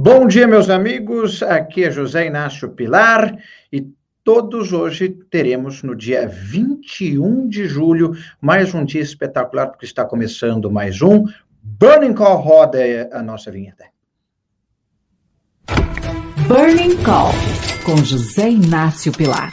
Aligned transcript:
Bom 0.00 0.28
dia, 0.28 0.46
meus 0.46 0.70
amigos. 0.70 1.42
Aqui 1.42 1.82
é 1.82 1.90
José 1.90 2.24
Inácio 2.24 2.68
Pilar 2.68 3.36
e 3.72 3.84
todos 4.22 4.72
hoje 4.72 5.08
teremos 5.08 5.82
no 5.82 5.92
dia 5.92 6.24
21 6.28 7.48
de 7.48 7.66
julho 7.66 8.12
mais 8.40 8.72
um 8.72 8.84
dia 8.84 9.02
espetacular, 9.02 9.66
porque 9.66 9.84
está 9.84 10.04
começando 10.04 10.70
mais 10.70 11.02
um 11.02 11.24
Burning 11.60 12.14
Call. 12.14 12.40
Roda 12.40 12.78
a 13.10 13.20
nossa 13.24 13.50
vinheta. 13.50 13.86
Burning 16.46 17.02
Call 17.02 17.32
com 17.84 17.96
José 17.96 18.50
Inácio 18.50 19.10
Pilar. 19.10 19.52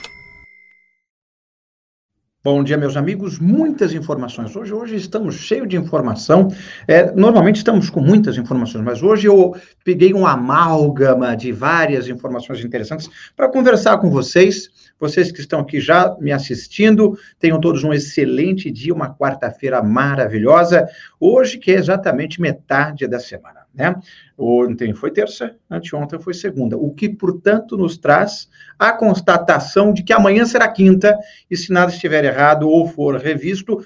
Bom 2.46 2.64
dia, 2.64 2.77
meus 2.77 2.96
amigos. 2.96 3.39
Muitas 3.39 3.91
informações. 3.91 4.55
Hoje, 4.55 4.71
hoje 4.71 4.95
estamos 4.98 5.34
cheios 5.34 5.68
de 5.68 5.77
informação. 5.77 6.50
É, 6.88 7.12
normalmente 7.12 7.55
estamos 7.55 7.89
com 7.89 8.00
muitas 8.00 8.38
informações, 8.38 8.84
mas 8.84 9.02
hoje 9.02 9.27
eu 9.27 9.55
peguei 9.84 10.14
um 10.14 10.27
amálgama 10.27 11.36
de 11.36 11.52
várias 11.52 12.08
informações 12.08 12.63
interessantes 12.63 13.09
para 13.36 13.50
conversar 13.50 13.98
com 13.98 14.12
vocês. 14.12 14.70
Vocês 15.00 15.31
que 15.31 15.39
estão 15.39 15.62
aqui 15.62 15.80
já 15.80 16.16
me 16.22 16.31
assistindo, 16.31 17.17
tenham 17.39 17.59
todos 17.59 17.84
um 17.84 17.91
excelente 17.91 18.70
dia, 18.70 18.94
uma 18.94 19.12
quarta-feira 19.12 19.81
maravilhosa. 19.81 20.88
Hoje, 21.20 21.58
que 21.58 21.72
é 21.72 21.75
exatamente 21.80 22.39
metade 22.39 23.08
da 23.08 23.20
semana 23.20 23.64
né? 23.75 23.95
Ontem 24.38 24.93
foi 24.93 25.11
terça, 25.11 25.55
anteontem 25.70 26.20
foi 26.20 26.33
segunda. 26.33 26.77
O 26.77 26.93
que, 26.93 27.09
portanto, 27.09 27.77
nos 27.77 27.97
traz 27.97 28.49
a 28.79 28.91
constatação 28.93 29.93
de 29.93 30.03
que 30.03 30.13
amanhã 30.13 30.45
será 30.45 30.67
quinta, 30.67 31.17
e 31.49 31.57
se 31.57 31.71
nada 31.71 31.91
estiver 31.91 32.23
errado 32.23 32.69
ou 32.69 32.88
for 32.88 33.17
revisto, 33.17 33.85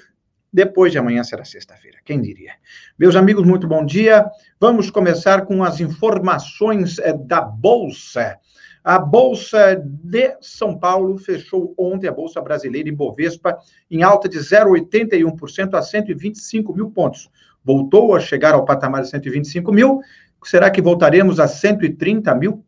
depois 0.51 0.91
de 0.91 0.97
amanhã 0.97 1.23
será 1.23 1.43
sexta-feira. 1.43 1.99
Quem 2.03 2.21
diria? 2.21 2.53
Meus 2.97 3.15
amigos, 3.15 3.45
muito 3.45 3.67
bom 3.67 3.85
dia. 3.85 4.25
Vamos 4.59 4.89
começar 4.89 5.45
com 5.45 5.63
as 5.63 5.79
informações 5.79 6.97
eh, 6.99 7.13
da 7.13 7.41
Bolsa. 7.41 8.37
A 8.83 8.97
Bolsa 8.97 9.75
de 9.75 10.35
São 10.41 10.77
Paulo 10.77 11.17
fechou 11.17 11.75
ontem, 11.77 12.07
a 12.07 12.11
Bolsa 12.11 12.41
Brasileira 12.41 12.89
em 12.89 12.93
Bovespa, 12.93 13.59
em 13.91 14.01
alta 14.01 14.27
de 14.27 14.39
0,81% 14.39 15.75
a 15.75 15.81
125 15.81 16.73
mil 16.73 16.89
pontos 16.89 17.29
voltou 17.63 18.15
a 18.15 18.19
chegar 18.19 18.53
ao 18.53 18.65
patamar 18.65 19.01
de 19.01 19.09
125 19.09 19.71
mil. 19.71 20.01
Será 20.43 20.69
que 20.69 20.81
voltaremos 20.81 21.39
a 21.39 21.47
130 21.47 22.35
mil? 22.35 22.65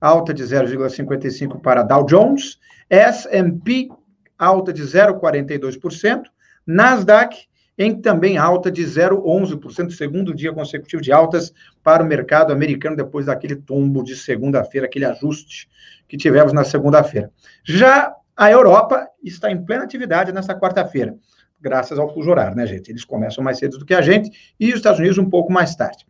alta 0.00 0.34
de 0.34 0.42
0,55 0.42 1.60
para 1.60 1.82
Dow 1.82 2.04
Jones, 2.04 2.58
S&P 2.88 3.90
alta 4.38 4.72
de 4.72 4.82
0,42%, 4.82 6.22
Nasdaq 6.66 7.46
em 7.76 8.00
também 8.00 8.38
alta 8.38 8.70
de 8.70 8.82
0,11%, 8.82 9.90
segundo 9.90 10.34
dia 10.34 10.52
consecutivo 10.52 11.02
de 11.02 11.12
altas 11.12 11.52
para 11.82 12.02
o 12.02 12.06
mercado 12.06 12.52
americano 12.52 12.96
depois 12.96 13.26
daquele 13.26 13.56
tombo 13.56 14.02
de 14.02 14.16
segunda-feira, 14.16 14.86
aquele 14.86 15.04
ajuste 15.04 15.68
que 16.08 16.16
tivemos 16.16 16.52
na 16.52 16.64
segunda-feira. 16.64 17.30
Já 17.64 18.14
a 18.36 18.50
Europa 18.50 19.08
está 19.22 19.50
em 19.50 19.64
plena 19.64 19.84
atividade 19.84 20.32
nesta 20.32 20.58
quarta-feira, 20.58 21.14
graças 21.60 21.98
ao 21.98 22.12
fuso 22.12 22.30
horário, 22.30 22.56
né, 22.56 22.66
gente? 22.66 22.90
Eles 22.90 23.04
começam 23.04 23.42
mais 23.42 23.58
cedo 23.58 23.78
do 23.78 23.84
que 23.84 23.94
a 23.94 24.02
gente 24.02 24.54
e 24.58 24.70
os 24.70 24.76
Estados 24.76 25.00
Unidos 25.00 25.18
um 25.18 25.28
pouco 25.28 25.52
mais 25.52 25.74
tarde. 25.74 26.06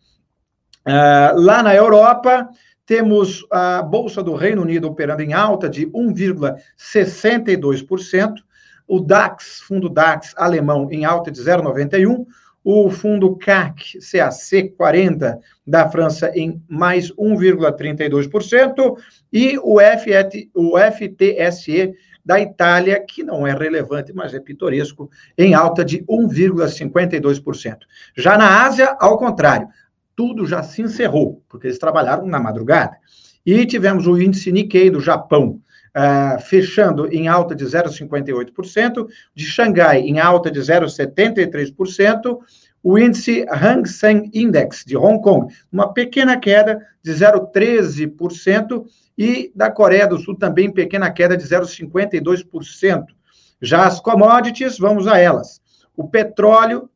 Uh, 0.87 1.41
lá 1.41 1.63
na 1.63 1.75
Europa, 1.75 2.49
temos 2.85 3.47
a 3.51 3.81
Bolsa 3.83 4.23
do 4.23 4.35
Reino 4.35 4.61
Unido 4.63 4.87
operando 4.87 5.23
em 5.23 5.33
alta 5.33 5.67
de 5.69 5.87
1,62%, 5.87 8.35
o 8.87 9.01
DAX, 9.01 9.61
fundo 9.61 9.89
DAX 9.89 10.35
alemão, 10.37 10.89
em 10.91 11.05
alta 11.05 11.31
de 11.31 11.41
0,91%, 11.41 12.27
o 12.65 12.91
fundo 12.91 13.37
CAC, 13.37 13.99
CAC 14.01 14.71
40 14.71 15.39
da 15.67 15.87
França 15.89 16.33
em 16.35 16.63
mais 16.67 17.13
1,32% 17.13 18.97
e 19.31 19.59
o, 19.59 19.79
FET, 19.79 20.51
o 20.55 20.79
FTSE 20.79 21.95
da 22.25 22.41
Itália, 22.41 23.05
que 23.07 23.23
não 23.23 23.47
é 23.47 23.53
relevante, 23.53 24.15
mas 24.15 24.33
é 24.33 24.41
pitoresco, 24.41 25.11
em 25.37 25.53
alta 25.53 25.85
de 25.85 26.03
1,52%. 26.05 27.77
Já 28.17 28.39
na 28.39 28.65
Ásia, 28.65 28.97
ao 28.99 29.19
contrário, 29.19 29.69
tudo 30.17 30.47
já 30.47 30.63
se 30.63 30.81
encerrou, 30.81 31.43
porque 31.51 31.67
eles 31.67 31.79
trabalharam 31.79 32.27
na 32.27 32.41
madrugada. 32.41 32.97
E 33.45 33.67
tivemos 33.67 34.07
o 34.07 34.19
índice 34.19 34.51
Nikkei 34.51 34.89
do 34.89 35.01
Japão, 35.01 35.61
uh, 35.97 36.41
fechando 36.43 37.07
em 37.13 37.29
alta 37.29 37.55
de 37.55 37.65
0,58%, 37.65 39.07
de 39.35 39.45
Xangai 39.45 40.01
em 40.01 40.19
alta 40.19 40.51
de 40.51 40.61
0,73%, 40.61 42.39
o 42.83 42.99
índice 42.99 43.47
Hang 43.49 43.89
Seng 43.89 44.31
Index 44.35 44.85
de 44.85 44.97
Hong 44.97 45.23
Kong, 45.23 45.53
uma 45.73 45.93
pequena 45.93 46.39
queda 46.39 46.87
de 47.03 47.13
0,13%, 47.13 48.85
e 49.17 49.53
da 49.55 49.71
Coreia 49.71 50.07
do 50.07 50.19
Sul 50.19 50.37
também 50.37 50.71
pequena 50.71 51.11
queda 51.11 51.37
de 51.37 51.45
0,52%. 51.45 53.07
Já 53.63 53.87
as 53.87 54.01
commodities, 54.01 54.79
vamos 54.79 55.07
a 55.07 55.19
elas. 55.19 55.61
O 55.97 56.09
petróleo 56.09 56.91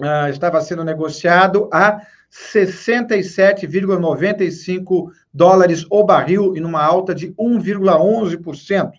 uh, 0.00 0.28
estava 0.30 0.60
sendo 0.60 0.82
negociado 0.82 1.68
a 1.72 2.00
67,95 2.32 5.12
dólares 5.32 5.86
o 5.90 6.02
barril 6.02 6.56
e 6.56 6.60
numa 6.60 6.82
alta 6.82 7.14
de 7.14 7.30
1,11%. 7.34 8.92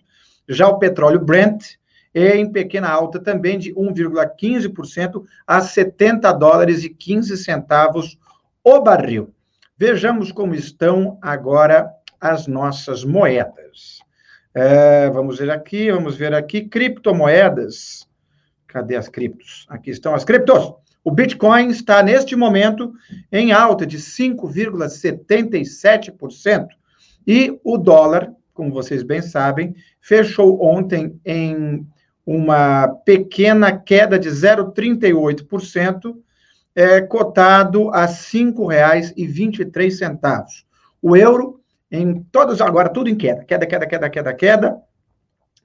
Já 0.48 0.68
o 0.68 0.78
petróleo 0.78 1.18
Brent 1.18 1.74
é 2.14 2.36
em 2.36 2.48
pequena 2.50 2.88
alta 2.88 3.18
também 3.18 3.58
de 3.58 3.74
1,15% 3.74 5.24
a 5.44 5.60
70 5.60 6.30
dólares 6.32 6.84
e 6.84 6.88
15 6.88 7.36
centavos 7.38 8.16
o 8.62 8.80
barril. 8.80 9.34
Vejamos 9.76 10.30
como 10.30 10.54
estão 10.54 11.18
agora 11.20 11.90
as 12.20 12.46
nossas 12.46 13.02
moedas. 13.04 13.98
É, 14.54 15.10
vamos 15.10 15.40
ver 15.40 15.50
aqui, 15.50 15.90
vamos 15.90 16.16
ver 16.16 16.32
aqui, 16.32 16.68
criptomoedas. 16.68 18.08
Cadê 18.68 18.94
as 18.94 19.08
criptos? 19.08 19.66
Aqui 19.68 19.90
estão 19.90 20.14
as 20.14 20.24
criptos. 20.24 20.83
O 21.04 21.10
Bitcoin 21.10 21.68
está, 21.68 22.02
neste 22.02 22.34
momento, 22.34 22.94
em 23.30 23.52
alta 23.52 23.86
de 23.86 23.98
5,77%. 23.98 26.68
E 27.26 27.60
o 27.62 27.76
dólar, 27.76 28.32
como 28.54 28.72
vocês 28.72 29.02
bem 29.02 29.20
sabem, 29.20 29.74
fechou 30.00 30.64
ontem 30.64 31.20
em 31.24 31.86
uma 32.24 32.88
pequena 33.04 33.76
queda 33.76 34.18
de 34.18 34.30
0,38%, 34.30 36.16
é 36.74 37.02
cotado 37.02 37.90
a 37.90 38.06
R$ 38.06 38.12
5,23. 38.12 40.64
O 41.02 41.14
euro, 41.14 41.60
em 41.90 42.22
todos, 42.32 42.62
agora 42.62 42.88
tudo 42.88 43.10
em 43.10 43.14
queda, 43.14 43.44
queda, 43.44 43.66
queda, 43.66 43.86
queda, 43.86 44.08
queda, 44.08 44.34
queda, 44.34 44.74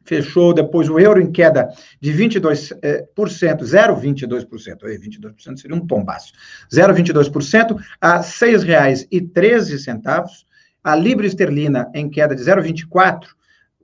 fechou 0.03 0.53
depois 0.53 0.89
o 0.89 0.99
euro 0.99 1.21
em 1.21 1.31
queda 1.31 1.69
de 1.99 2.11
22%, 2.11 2.77
eh, 2.81 3.05
0,22%, 3.15 4.99
22% 4.99 5.57
seria 5.57 5.75
um 5.75 5.85
tombaço, 5.85 6.33
0,22% 6.71 7.77
a 8.01 8.17
R$ 8.17 8.23
6,13, 8.23 10.45
a 10.83 10.95
libra 10.95 11.27
esterlina 11.27 11.91
em 11.93 12.09
queda 12.09 12.35
de 12.35 12.41
0,24, 12.41 13.27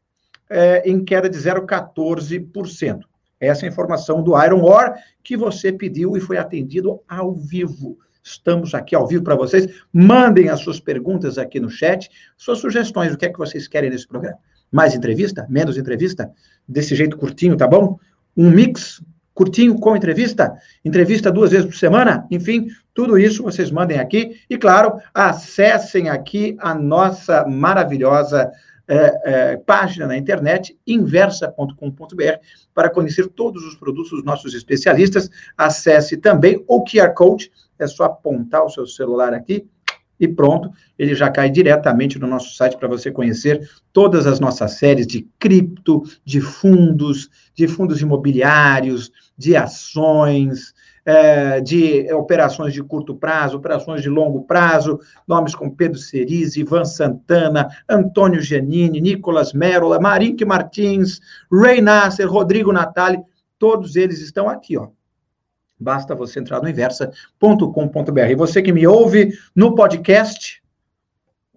é, 0.49 0.88
em 0.88 1.05
queda 1.05 1.29
de 1.29 1.38
0,14%. 1.38 3.00
Essa 3.41 3.65
é 3.65 3.69
a 3.69 3.72
informação 3.72 4.22
do 4.22 4.41
Iron 4.43 4.63
Ore 4.63 4.93
que 5.22 5.36
você 5.36 5.72
pediu 5.72 6.17
e 6.17 6.20
foi 6.20 6.39
atendido 6.39 7.01
ao 7.08 7.34
vivo. 7.34 7.98
Estamos 8.22 8.74
aqui 8.74 8.94
ao 8.94 9.06
vivo 9.06 9.22
para 9.22 9.34
vocês. 9.34 9.69
Mandem 9.93 10.48
as 10.48 10.60
suas 10.60 10.81
perguntas 10.81 11.36
aqui 11.36 11.60
no 11.60 11.69
chat, 11.69 12.10
suas 12.36 12.58
sugestões, 12.58 13.13
o 13.13 13.19
que 13.19 13.27
é 13.27 13.29
que 13.29 13.39
vocês 13.39 13.69
querem 13.69 13.91
nesse 13.91 14.08
programa. 14.08 14.39
Mais 14.72 14.94
entrevista? 14.94 15.46
Menos 15.48 15.77
entrevista? 15.77 16.31
Desse 16.67 16.94
jeito 16.94 17.19
curtinho, 17.19 17.56
tá 17.56 17.69
bom? 17.69 17.98
Um 18.34 18.51
mix 18.51 19.03
curtinho 19.34 19.79
com 19.79 19.94
entrevista? 19.94 20.56
Entrevista 20.82 21.31
duas 21.31 21.51
vezes 21.51 21.67
por 21.67 21.77
semana? 21.77 22.27
Enfim, 22.31 22.69
tudo 22.94 23.19
isso 23.19 23.43
vocês 23.43 23.70
mandem 23.70 23.98
aqui. 23.98 24.41
E, 24.48 24.56
claro, 24.56 24.98
acessem 25.13 26.08
aqui 26.08 26.56
a 26.60 26.74
nossa 26.74 27.44
maravilhosa 27.46 28.51
é, 28.86 29.20
é, 29.24 29.56
página 29.56 30.06
na 30.06 30.17
internet, 30.17 30.79
inversa.com.br, 30.86 32.38
para 32.74 32.91
conhecer 32.91 33.29
todos 33.29 33.64
os 33.64 33.74
produtos 33.74 34.10
dos 34.10 34.24
nossos 34.24 34.55
especialistas. 34.55 35.31
Acesse 35.56 36.17
também 36.17 36.62
o 36.69 36.84
QR 36.84 37.14
Code, 37.14 37.50
é 37.79 37.86
só 37.86 38.05
apontar 38.05 38.64
o 38.64 38.70
seu 38.70 38.86
celular 38.86 39.32
aqui 39.32 39.67
e 40.19 40.29
pronto, 40.29 40.70
ele 40.98 41.14
já 41.14 41.31
cai 41.31 41.50
diretamente 41.50 42.19
no 42.19 42.26
nosso 42.26 42.55
site 42.55 42.76
para 42.76 42.88
você 42.88 43.10
conhecer 43.10 43.69
todas 43.93 44.26
as 44.26 44.38
nossas 44.38 44.72
séries 44.72 45.06
de 45.06 45.29
cripto, 45.38 46.03
de 46.24 46.41
fundos, 46.41 47.29
de 47.55 47.67
fundos 47.67 48.00
imobiliários, 48.00 49.10
de 49.36 49.56
ações, 49.56 50.74
é, 51.05 51.61
de 51.61 52.13
operações 52.13 52.73
de 52.73 52.82
curto 52.82 53.15
prazo, 53.15 53.56
operações 53.56 54.03
de 54.03 54.08
longo 54.08 54.44
prazo, 54.44 54.99
nomes 55.27 55.55
como 55.55 55.75
Pedro 55.75 55.99
Cerise, 55.99 56.61
Ivan 56.61 56.84
Santana, 56.84 57.69
Antônio 57.89 58.41
Giannini, 58.41 59.01
Nicolas 59.01 59.53
Merola, 59.53 60.01
Marinque 60.01 60.44
Martins, 60.44 61.20
Ray 61.53 61.81
Nasser, 61.81 62.31
Rodrigo 62.31 62.73
Natali, 62.73 63.19
todos 63.58 63.96
eles 63.96 64.20
estão 64.20 64.49
aqui, 64.49 64.77
ó. 64.77 64.89
Basta 65.79 66.15
você 66.15 66.41
entrar 66.41 66.63
no 66.63 66.69
inversa.com.br. 66.69 68.31
E 68.31 68.34
você 68.34 68.63
que 68.63 68.73
me 68.73 68.87
ouve 68.87 69.37
no 69.55 69.75
podcast, 69.75 70.63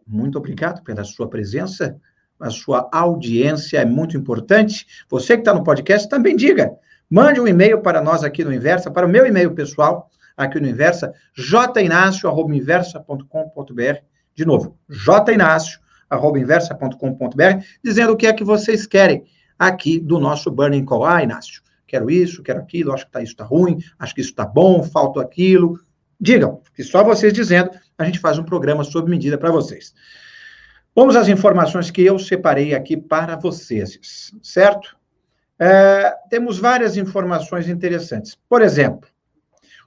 muito 0.06 0.38
obrigado 0.38 0.84
pela 0.84 1.04
sua 1.04 1.30
presença, 1.30 2.00
a 2.40 2.50
sua 2.50 2.90
audiência 2.92 3.80
é 3.80 3.86
muito 3.86 4.18
importante. 4.18 4.86
Você 5.10 5.36
que 5.36 5.42
está 5.42 5.54
no 5.54 5.64
podcast, 5.64 6.08
também 6.08 6.36
diga. 6.36 6.72
Mande 7.10 7.40
um 7.40 7.48
e-mail 7.48 7.82
para 7.82 8.02
nós 8.02 8.22
aqui 8.24 8.44
no 8.44 8.54
Inversa, 8.54 8.92
para 8.92 9.06
o 9.06 9.10
meu 9.10 9.26
e-mail 9.26 9.54
pessoal, 9.54 10.12
aqui 10.36 10.60
no 10.60 10.68
Inversa, 10.68 11.14
jinácio.inversa.com.br. 11.36 14.02
De 14.36 14.46
novo, 14.46 14.78
jinácio, 14.90 15.80
inversa.com.br, 16.36 17.64
dizendo 17.84 18.14
o 18.14 18.18
que 18.18 18.28
é 18.28 18.34
que 18.34 18.44
vocês 18.44 18.86
querem 18.86 19.26
aqui 19.58 20.00
do 20.00 20.20
nosso 20.20 20.52
Burning 20.52 20.86
Call. 20.86 21.06
Ah, 21.06 21.24
Inácio, 21.24 21.62
quero 21.88 22.10
isso, 22.10 22.44
quero 22.44 22.60
aquilo, 22.60 22.94
acho 22.94 23.06
que 23.06 23.12
tá, 23.12 23.22
isso 23.22 23.34
está 23.34 23.44
ruim, 23.44 23.80
acho 23.98 24.14
que 24.14 24.22
isso 24.22 24.30
está 24.30 24.46
bom, 24.46 24.84
falta 24.84 25.22
aquilo. 25.22 25.80
Digam, 26.20 26.62
que 26.76 26.84
só 26.84 27.04
vocês 27.04 27.34
dizendo, 27.34 27.72
a 27.98 28.06
gente 28.06 28.20
faz 28.20 28.38
um 28.38 28.44
programa 28.44 28.84
sob 28.84 29.10
medida 29.10 29.38
para 29.38 29.52
vocês. 29.52 29.94
Vamos 30.96 31.16
às 31.16 31.28
informações 31.28 31.92
que 31.92 32.02
eu 32.02 32.18
separei 32.18 32.74
aqui 32.74 32.98
para 32.98 33.36
vocês, 33.36 34.32
certo? 34.42 34.97
É, 35.60 36.16
temos 36.30 36.60
várias 36.60 36.98
informações 36.98 37.68
interessantes. 37.68 38.38
Por 38.48 38.62
exemplo, 38.62 39.10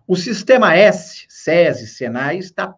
o 0.07 0.17
sistema 0.17 0.75
S, 0.75 1.25
SESI, 1.29 1.87
Senai, 1.87 2.39
está 2.39 2.75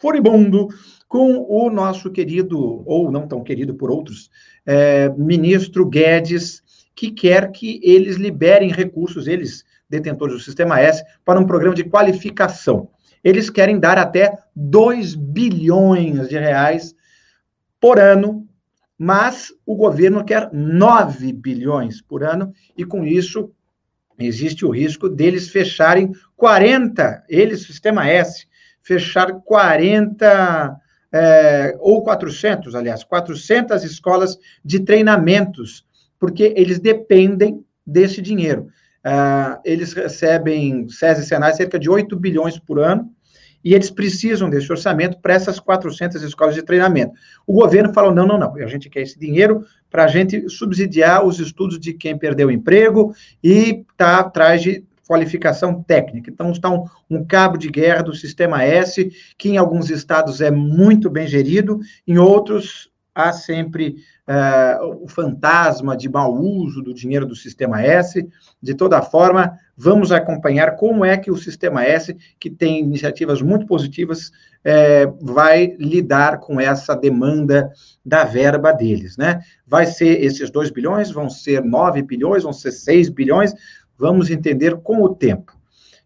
furibundo 0.00 0.68
com 1.06 1.44
o 1.46 1.70
nosso 1.70 2.10
querido, 2.10 2.82
ou 2.86 3.12
não 3.12 3.28
tão 3.28 3.44
querido 3.44 3.74
por 3.74 3.90
outros, 3.90 4.30
é, 4.64 5.10
ministro 5.10 5.86
Guedes, 5.86 6.62
que 6.94 7.10
quer 7.10 7.50
que 7.52 7.80
eles 7.82 8.16
liberem 8.16 8.70
recursos, 8.70 9.26
eles, 9.26 9.64
detentores 9.88 10.34
do 10.34 10.40
Sistema 10.40 10.80
S, 10.80 11.04
para 11.24 11.38
um 11.38 11.46
programa 11.46 11.74
de 11.74 11.84
qualificação. 11.84 12.88
Eles 13.22 13.50
querem 13.50 13.78
dar 13.78 13.98
até 13.98 14.36
2 14.56 15.14
bilhões 15.14 16.28
de 16.28 16.38
reais 16.38 16.94
por 17.78 17.98
ano, 17.98 18.48
mas 19.02 19.52
o 19.66 19.74
governo 19.74 20.24
quer 20.24 20.48
9 20.52 21.32
bilhões 21.32 22.00
por 22.00 22.22
ano, 22.22 22.52
e 22.76 22.84
com 22.84 23.04
isso 23.04 23.50
existe 24.16 24.64
o 24.64 24.70
risco 24.70 25.08
deles 25.08 25.48
fecharem 25.48 26.12
40, 26.36 27.24
eles, 27.28 27.64
Sistema 27.64 28.08
S, 28.08 28.46
fechar 28.80 29.32
40 29.40 30.76
é, 31.10 31.76
ou 31.80 32.04
400, 32.04 32.76
aliás, 32.76 33.02
400 33.02 33.82
escolas 33.82 34.38
de 34.64 34.78
treinamentos, 34.78 35.84
porque 36.16 36.54
eles 36.56 36.78
dependem 36.78 37.66
desse 37.84 38.22
dinheiro. 38.22 38.68
Uh, 39.04 39.58
eles 39.64 39.92
recebem, 39.94 40.88
SESI 40.88 41.22
e 41.22 41.24
Senai, 41.24 41.52
cerca 41.54 41.76
de 41.76 41.90
8 41.90 42.14
bilhões 42.14 42.56
por 42.56 42.78
ano, 42.78 43.10
e 43.64 43.74
eles 43.74 43.90
precisam 43.90 44.50
desse 44.50 44.70
orçamento 44.70 45.18
para 45.18 45.34
essas 45.34 45.58
400 45.58 46.22
escolas 46.22 46.54
de 46.54 46.62
treinamento. 46.62 47.12
O 47.46 47.54
governo 47.54 47.92
falou: 47.92 48.14
não, 48.14 48.26
não, 48.26 48.38
não, 48.38 48.54
a 48.56 48.66
gente 48.66 48.88
quer 48.88 49.02
esse 49.02 49.18
dinheiro 49.18 49.64
para 49.90 50.04
a 50.04 50.08
gente 50.08 50.48
subsidiar 50.48 51.24
os 51.24 51.38
estudos 51.38 51.78
de 51.78 51.92
quem 51.92 52.16
perdeu 52.16 52.48
o 52.48 52.52
emprego 52.52 53.14
e 53.42 53.84
está 53.90 54.18
atrás 54.18 54.62
de 54.62 54.84
qualificação 55.06 55.82
técnica. 55.82 56.30
Então, 56.30 56.50
está 56.52 56.70
um, 56.70 56.84
um, 57.10 57.24
cabo 57.24 57.58
de 57.58 57.68
guerra 57.68 58.02
do 58.02 58.14
sistema 58.14 58.62
S, 58.62 59.10
que 59.36 59.50
em 59.50 59.58
alguns 59.58 59.90
estados 59.90 60.40
é 60.40 60.50
muito 60.50 61.10
bem 61.10 61.26
gerido, 61.26 61.80
em 62.06 62.18
outros 62.18 62.91
há 63.14 63.32
sempre 63.32 63.96
uh, 64.28 65.04
o 65.04 65.08
fantasma 65.08 65.96
de 65.96 66.08
mau 66.08 66.34
uso 66.34 66.82
do 66.82 66.94
dinheiro 66.94 67.26
do 67.26 67.36
sistema 67.36 67.82
S. 67.82 68.28
De 68.62 68.74
toda 68.74 69.02
forma, 69.02 69.58
vamos 69.76 70.12
acompanhar 70.12 70.76
como 70.76 71.04
é 71.04 71.16
que 71.16 71.30
o 71.30 71.36
sistema 71.36 71.84
S, 71.84 72.16
que 72.38 72.50
tem 72.50 72.80
iniciativas 72.80 73.42
muito 73.42 73.66
positivas, 73.66 74.30
é, 74.64 75.06
vai 75.20 75.74
lidar 75.78 76.38
com 76.38 76.60
essa 76.60 76.94
demanda 76.94 77.72
da 78.06 78.22
verba 78.22 78.70
deles, 78.70 79.16
né? 79.16 79.40
Vai 79.66 79.86
ser 79.86 80.22
esses 80.22 80.50
2 80.50 80.70
bilhões, 80.70 81.10
vão 81.10 81.28
ser 81.28 81.64
9 81.64 82.00
bilhões, 82.02 82.44
vão 82.44 82.52
ser 82.52 82.70
6 82.70 83.08
bilhões, 83.08 83.52
Vamos 84.02 84.30
entender 84.30 84.76
com 84.78 85.00
o 85.00 85.14
tempo. 85.14 85.56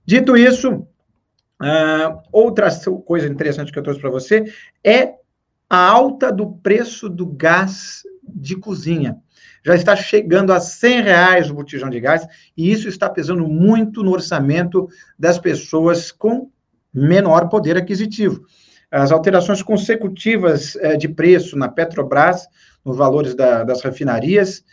Dito 0.05 0.37
isso, 0.37 0.71
uh, 0.71 2.21
outra 2.31 2.69
coisa 3.07 3.27
interessante 3.27 3.73
que 3.73 3.79
eu 3.79 3.83
trouxe 3.83 4.01
para 4.01 4.11
você 4.11 4.45
é 4.85 5.15
a 5.69 5.79
alta 5.79 6.33
do 6.33 6.53
preço 6.53 7.09
do 7.09 7.27
gás 7.27 8.03
de 8.23 8.57
cozinha. 8.57 9.19
Já 9.65 9.75
está 9.75 9.97
chegando 9.97 10.53
a 10.53 10.61
100 10.61 11.03
reais 11.03 11.51
o 11.51 11.55
botijão 11.55 11.91
de 11.91 12.01
gás, 12.01 12.27
e 12.57 12.71
isso 12.71 12.89
está 12.89 13.11
pesando 13.11 13.47
muito 13.49 14.03
no 14.03 14.13
orçamento 14.13 14.89
das 15.19 15.39
pessoas 15.39 16.13
com 16.13 16.51
menor 16.95 17.49
poder 17.49 17.77
aquisitivo. 17.77 18.47
As 18.91 19.11
alterações 19.11 19.63
consecutivas 19.63 20.77
eh, 20.77 20.97
de 20.97 21.09
preço 21.09 21.59
na 21.59 21.69
Petrobras, 21.69 22.47
nos 22.85 22.97
valores 22.97 23.35
da, 23.35 23.65
das 23.65 23.83
refinarias, 23.83 24.65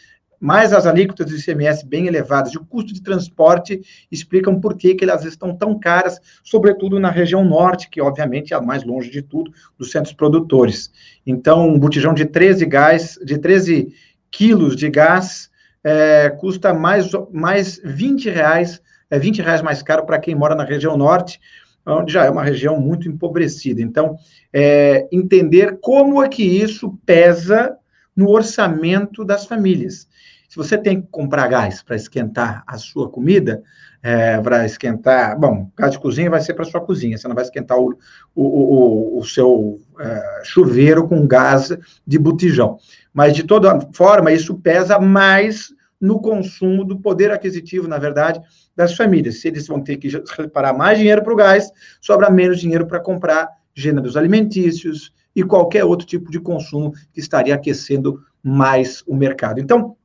mais 0.43 0.73
as 0.73 0.85
alíquotas 0.85 1.27
do 1.27 1.37
ICMS 1.37 1.85
bem 1.85 2.05
elevadas 2.05 2.51
e 2.51 2.57
o 2.57 2.65
custo 2.65 2.93
de 2.93 3.01
transporte 3.01 3.79
explicam 4.11 4.59
por 4.59 4.75
que, 4.75 4.93
que 4.93 5.05
elas 5.05 5.23
estão 5.23 5.55
tão 5.55 5.79
caras, 5.79 6.19
sobretudo 6.43 6.99
na 6.99 7.09
região 7.09 7.45
norte, 7.45 7.89
que 7.89 8.01
obviamente 8.01 8.53
é 8.53 8.57
a 8.57 8.61
mais 8.61 8.83
longe 8.83 9.09
de 9.09 9.21
tudo, 9.21 9.53
dos 9.77 9.89
centros 9.89 10.13
produtores. 10.13 10.91
Então, 11.25 11.69
um 11.69 11.79
botijão 11.79 12.13
de 12.13 12.25
13 12.25 12.65
gás, 12.65 13.17
de 13.23 13.37
13 13.37 13.95
quilos 14.29 14.75
de 14.75 14.89
gás, 14.89 15.49
é, 15.81 16.29
custa 16.31 16.73
mais, 16.73 17.09
mais 17.31 17.79
20 17.81 18.29
reais, 18.29 18.81
é 19.09 19.17
20 19.17 19.41
reais 19.41 19.61
mais 19.61 19.81
caro 19.81 20.05
para 20.05 20.19
quem 20.19 20.35
mora 20.35 20.55
na 20.55 20.65
região 20.65 20.97
norte, 20.97 21.39
onde 21.85 22.11
já 22.11 22.25
é 22.25 22.29
uma 22.29 22.43
região 22.43 22.81
muito 22.81 23.07
empobrecida. 23.07 23.81
Então, 23.81 24.17
é, 24.51 25.07
entender 25.09 25.77
como 25.79 26.21
é 26.21 26.27
que 26.27 26.43
isso 26.43 26.99
pesa 27.05 27.77
no 28.13 28.29
orçamento 28.29 29.23
das 29.23 29.45
famílias. 29.45 30.05
Se 30.53 30.57
você 30.57 30.77
tem 30.77 31.01
que 31.01 31.07
comprar 31.09 31.47
gás 31.47 31.81
para 31.81 31.95
esquentar 31.95 32.63
a 32.67 32.77
sua 32.77 33.09
comida, 33.09 33.63
é, 34.03 34.39
para 34.39 34.63
esquentar, 34.67 35.35
bom, 35.35 35.71
gás 35.75 35.93
de 35.93 35.99
cozinha 35.99 36.29
vai 36.29 36.41
ser 36.41 36.53
para 36.53 36.63
sua 36.63 36.79
cozinha, 36.79 37.17
você 37.17 37.27
não 37.27 37.33
vai 37.33 37.43
esquentar 37.43 37.75
o, 37.79 37.97
o, 38.35 38.43
o, 38.43 39.17
o 39.17 39.25
seu 39.25 39.81
é, 39.99 40.41
chuveiro 40.43 41.07
com 41.07 41.25
gás 41.25 41.75
de 42.05 42.19
botijão. 42.19 42.77
Mas, 43.11 43.33
de 43.33 43.41
toda 43.41 43.79
forma, 43.93 44.31
isso 44.31 44.53
pesa 44.53 44.99
mais 44.99 45.73
no 45.99 46.21
consumo 46.21 46.85
do 46.85 46.99
poder 46.99 47.31
aquisitivo, 47.31 47.87
na 47.87 47.97
verdade, 47.97 48.39
das 48.75 48.95
famílias. 48.95 49.41
Se 49.41 49.47
eles 49.47 49.65
vão 49.65 49.81
ter 49.81 49.97
que 49.97 50.07
reparar 50.37 50.73
mais 50.73 50.99
dinheiro 50.99 51.23
para 51.23 51.33
o 51.33 51.35
gás, 51.35 51.71
sobra 51.99 52.29
menos 52.29 52.59
dinheiro 52.59 52.85
para 52.85 52.99
comprar 52.99 53.49
gêneros 53.73 54.15
alimentícios 54.15 55.11
e 55.35 55.41
qualquer 55.41 55.83
outro 55.83 56.05
tipo 56.05 56.29
de 56.29 56.39
consumo 56.39 56.93
que 57.11 57.19
estaria 57.19 57.55
aquecendo 57.55 58.21
mais 58.43 59.03
o 59.07 59.15
mercado. 59.15 59.59
Então, 59.59 59.97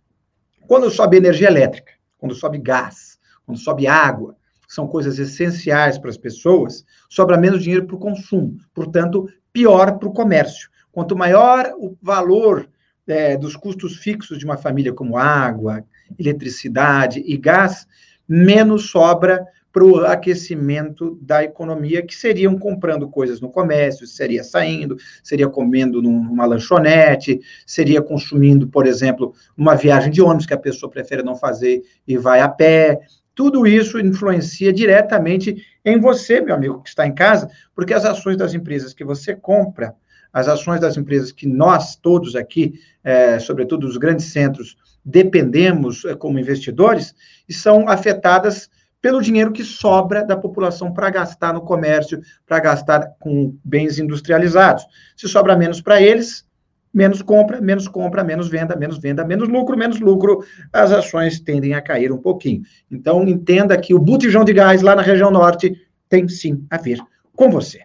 quando 0.68 0.90
sobe 0.90 1.16
energia 1.16 1.48
elétrica, 1.48 1.94
quando 2.18 2.34
sobe 2.34 2.58
gás, 2.58 3.18
quando 3.46 3.58
sobe 3.58 3.86
água, 3.86 4.36
são 4.68 4.86
coisas 4.86 5.18
essenciais 5.18 5.96
para 5.98 6.10
as 6.10 6.18
pessoas, 6.18 6.84
sobra 7.08 7.38
menos 7.38 7.62
dinheiro 7.62 7.86
para 7.86 7.96
o 7.96 7.98
consumo. 7.98 8.58
Portanto, 8.74 9.26
pior 9.50 9.98
para 9.98 10.08
o 10.08 10.12
comércio. 10.12 10.68
Quanto 10.92 11.16
maior 11.16 11.72
o 11.78 11.96
valor 12.02 12.68
é, 13.06 13.34
dos 13.38 13.56
custos 13.56 13.96
fixos 13.96 14.38
de 14.38 14.44
uma 14.44 14.58
família, 14.58 14.92
como 14.92 15.16
água, 15.16 15.82
eletricidade 16.18 17.24
e 17.26 17.38
gás, 17.38 17.86
menos 18.28 18.90
sobra 18.90 19.46
para 19.78 19.84
o 19.84 20.04
aquecimento 20.04 21.16
da 21.22 21.44
economia, 21.44 22.04
que 22.04 22.12
seriam 22.12 22.58
comprando 22.58 23.08
coisas 23.08 23.40
no 23.40 23.48
comércio, 23.48 24.08
seria 24.08 24.42
saindo, 24.42 24.96
seria 25.22 25.48
comendo 25.48 26.02
numa 26.02 26.44
lanchonete, 26.44 27.40
seria 27.64 28.02
consumindo, 28.02 28.66
por 28.66 28.88
exemplo, 28.88 29.32
uma 29.56 29.76
viagem 29.76 30.10
de 30.10 30.20
ônibus 30.20 30.46
que 30.46 30.54
a 30.54 30.58
pessoa 30.58 30.90
prefere 30.90 31.22
não 31.22 31.36
fazer 31.36 31.80
e 32.08 32.18
vai 32.18 32.40
a 32.40 32.48
pé. 32.48 32.98
Tudo 33.36 33.68
isso 33.68 34.00
influencia 34.00 34.72
diretamente 34.72 35.64
em 35.84 36.00
você, 36.00 36.40
meu 36.40 36.56
amigo, 36.56 36.82
que 36.82 36.88
está 36.88 37.06
em 37.06 37.14
casa, 37.14 37.48
porque 37.72 37.94
as 37.94 38.04
ações 38.04 38.36
das 38.36 38.54
empresas 38.54 38.92
que 38.92 39.04
você 39.04 39.32
compra, 39.32 39.94
as 40.32 40.48
ações 40.48 40.80
das 40.80 40.96
empresas 40.96 41.30
que 41.30 41.46
nós 41.46 41.94
todos 41.94 42.34
aqui, 42.34 42.80
é, 43.04 43.38
sobretudo 43.38 43.86
os 43.86 43.96
grandes 43.96 44.26
centros, 44.26 44.76
dependemos 45.04 46.04
é, 46.04 46.16
como 46.16 46.36
investidores, 46.36 47.14
são 47.48 47.88
afetadas 47.88 48.68
pelo 49.00 49.22
dinheiro 49.22 49.52
que 49.52 49.64
sobra 49.64 50.24
da 50.24 50.36
população 50.36 50.92
para 50.92 51.10
gastar 51.10 51.54
no 51.54 51.60
comércio, 51.60 52.20
para 52.46 52.58
gastar 52.58 53.14
com 53.20 53.56
bens 53.64 53.98
industrializados. 53.98 54.84
Se 55.16 55.28
sobra 55.28 55.56
menos 55.56 55.80
para 55.80 56.00
eles, 56.00 56.46
menos 56.92 57.22
compra, 57.22 57.60
menos 57.60 57.86
compra, 57.86 58.24
menos 58.24 58.48
venda, 58.48 58.74
menos 58.74 58.98
venda, 58.98 59.24
menos 59.24 59.48
lucro, 59.48 59.76
menos 59.76 60.00
lucro, 60.00 60.44
as 60.72 60.90
ações 60.90 61.38
tendem 61.40 61.74
a 61.74 61.82
cair 61.82 62.10
um 62.10 62.18
pouquinho. 62.18 62.62
Então, 62.90 63.26
entenda 63.26 63.78
que 63.78 63.94
o 63.94 64.00
botijão 64.00 64.44
de 64.44 64.52
gás 64.52 64.82
lá 64.82 64.96
na 64.96 65.02
região 65.02 65.30
norte 65.30 65.76
tem 66.08 66.26
sim 66.28 66.66
a 66.70 66.76
ver 66.76 66.98
com 67.36 67.50
você. 67.50 67.82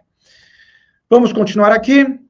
Vamos 1.10 1.32
continuar 1.32 1.72
aqui. 1.72 2.23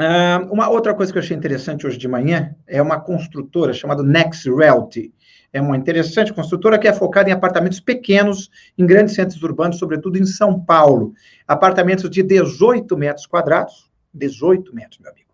Uh, 0.00 0.50
uma 0.50 0.70
outra 0.70 0.94
coisa 0.94 1.12
que 1.12 1.18
eu 1.18 1.22
achei 1.22 1.36
interessante 1.36 1.86
hoje 1.86 1.98
de 1.98 2.08
manhã 2.08 2.56
é 2.66 2.80
uma 2.80 2.98
construtora 2.98 3.74
chamada 3.74 4.02
Next 4.02 4.48
Realty 4.50 5.12
é 5.52 5.60
uma 5.60 5.76
interessante 5.76 6.32
construtora 6.32 6.78
que 6.78 6.86
é 6.86 6.92
focada 6.92 7.28
em 7.28 7.32
apartamentos 7.32 7.80
pequenos, 7.80 8.50
em 8.78 8.86
grandes 8.86 9.14
centros 9.14 9.42
urbanos, 9.42 9.78
sobretudo 9.78 10.16
em 10.16 10.24
São 10.24 10.60
Paulo. 10.60 11.12
Apartamentos 11.46 12.08
de 12.08 12.22
18 12.22 12.96
metros 12.96 13.26
quadrados, 13.26 13.90
18 14.14 14.74
metros, 14.74 15.00
meu 15.00 15.10
amigo. 15.10 15.30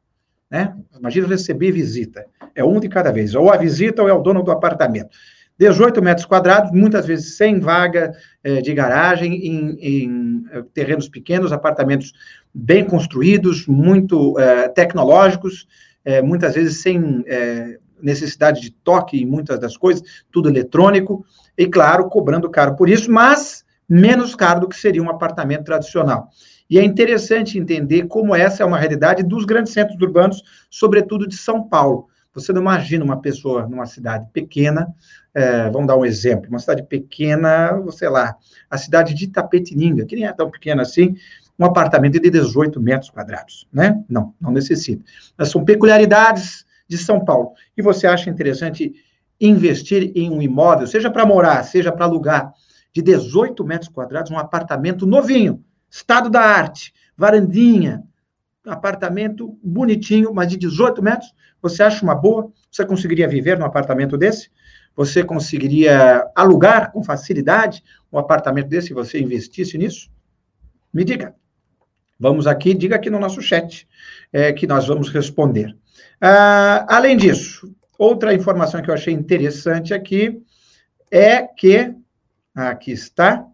Né? 0.50 0.74
Imagina 0.98 1.28
receber 1.28 1.72
visita. 1.72 2.24
É 2.54 2.64
um 2.64 2.80
de 2.80 2.88
cada 2.88 3.12
vez. 3.12 3.34
Ou 3.34 3.50
a 3.50 3.56
visita 3.56 4.02
ou 4.02 4.08
é 4.08 4.12
o 4.12 4.22
dono 4.22 4.42
do 4.42 4.50
apartamento. 4.50 5.10
18 5.58 6.02
metros 6.02 6.26
quadrados, 6.26 6.70
muitas 6.70 7.06
vezes 7.06 7.36
sem 7.36 7.58
vaga 7.58 8.12
eh, 8.44 8.60
de 8.60 8.74
garagem, 8.74 9.34
em, 9.34 9.78
em, 9.80 10.44
eh, 10.52 10.62
terrenos 10.74 11.08
pequenos, 11.08 11.50
apartamentos 11.50 12.12
bem 12.58 12.86
construídos, 12.86 13.66
muito 13.66 14.38
é, 14.38 14.66
tecnológicos, 14.68 15.66
é, 16.02 16.22
muitas 16.22 16.54
vezes 16.54 16.80
sem 16.80 17.22
é, 17.26 17.78
necessidade 18.00 18.62
de 18.62 18.70
toque 18.70 19.20
em 19.20 19.26
muitas 19.26 19.58
das 19.58 19.76
coisas, 19.76 20.02
tudo 20.32 20.48
eletrônico, 20.48 21.24
e 21.56 21.66
claro, 21.66 22.08
cobrando 22.08 22.48
caro 22.48 22.74
por 22.74 22.88
isso, 22.88 23.12
mas 23.12 23.62
menos 23.86 24.34
caro 24.34 24.60
do 24.60 24.68
que 24.68 24.76
seria 24.76 25.02
um 25.02 25.10
apartamento 25.10 25.64
tradicional. 25.64 26.30
E 26.68 26.78
é 26.78 26.84
interessante 26.84 27.58
entender 27.58 28.06
como 28.06 28.34
essa 28.34 28.62
é 28.62 28.66
uma 28.66 28.78
realidade 28.78 29.22
dos 29.22 29.44
grandes 29.44 29.72
centros 29.74 30.00
urbanos, 30.00 30.42
sobretudo 30.70 31.28
de 31.28 31.36
São 31.36 31.62
Paulo. 31.62 32.06
Você 32.32 32.52
não 32.52 32.60
imagina 32.60 33.04
uma 33.04 33.20
pessoa 33.20 33.66
numa 33.68 33.86
cidade 33.86 34.26
pequena, 34.32 34.88
é, 35.34 35.70
vamos 35.70 35.86
dar 35.86 35.96
um 35.96 36.04
exemplo, 36.04 36.48
uma 36.48 36.58
cidade 36.58 36.82
pequena, 36.82 37.82
sei 37.90 38.08
lá, 38.08 38.34
a 38.70 38.78
cidade 38.78 39.14
de 39.14 39.26
Tapetininga, 39.28 40.06
que 40.06 40.16
nem 40.16 40.24
é 40.24 40.32
tão 40.32 40.50
pequena 40.50 40.82
assim, 40.82 41.14
um 41.58 41.64
apartamento 41.64 42.20
de 42.20 42.30
18 42.30 42.80
metros 42.80 43.10
quadrados, 43.10 43.66
né? 43.72 44.02
Não, 44.08 44.34
não 44.40 44.50
necessita. 44.50 45.04
Mas 45.36 45.50
são 45.50 45.64
peculiaridades 45.64 46.64
de 46.88 46.98
São 46.98 47.24
Paulo. 47.24 47.52
E 47.76 47.82
você 47.82 48.06
acha 48.06 48.30
interessante 48.30 48.94
investir 49.40 50.12
em 50.14 50.30
um 50.30 50.40
imóvel, 50.40 50.86
seja 50.86 51.10
para 51.10 51.26
morar, 51.26 51.62
seja 51.62 51.92
para 51.92 52.04
alugar, 52.04 52.52
de 52.92 53.02
18 53.02 53.64
metros 53.64 53.90
quadrados, 53.90 54.30
um 54.30 54.38
apartamento 54.38 55.06
novinho, 55.06 55.62
estado 55.90 56.30
da 56.30 56.40
arte, 56.40 56.94
varandinha, 57.16 58.02
apartamento 58.64 59.58
bonitinho, 59.62 60.32
mas 60.34 60.48
de 60.48 60.56
18 60.56 61.02
metros, 61.02 61.34
você 61.60 61.82
acha 61.82 62.02
uma 62.02 62.14
boa? 62.14 62.50
Você 62.70 62.84
conseguiria 62.84 63.28
viver 63.28 63.58
num 63.58 63.64
apartamento 63.64 64.16
desse? 64.16 64.50
Você 64.94 65.22
conseguiria 65.22 66.26
alugar 66.34 66.90
com 66.90 67.02
facilidade 67.02 67.82
um 68.10 68.18
apartamento 68.18 68.68
desse 68.68 68.88
se 68.88 68.94
você 68.94 69.20
investisse 69.20 69.76
nisso? 69.76 70.10
Me 70.92 71.04
diga. 71.04 71.34
Vamos 72.18 72.46
aqui, 72.46 72.72
diga 72.74 72.96
aqui 72.96 73.10
no 73.10 73.20
nosso 73.20 73.42
chat, 73.42 73.86
é, 74.32 74.52
que 74.52 74.66
nós 74.66 74.86
vamos 74.86 75.10
responder. 75.10 75.76
Ah, 76.20 76.86
além 76.88 77.16
disso, 77.16 77.74
outra 77.98 78.34
informação 78.34 78.80
que 78.80 78.90
eu 78.90 78.94
achei 78.94 79.12
interessante 79.12 79.92
aqui 79.92 80.42
é 81.10 81.42
que, 81.42 81.94
aqui 82.54 82.92
está, 82.92 83.46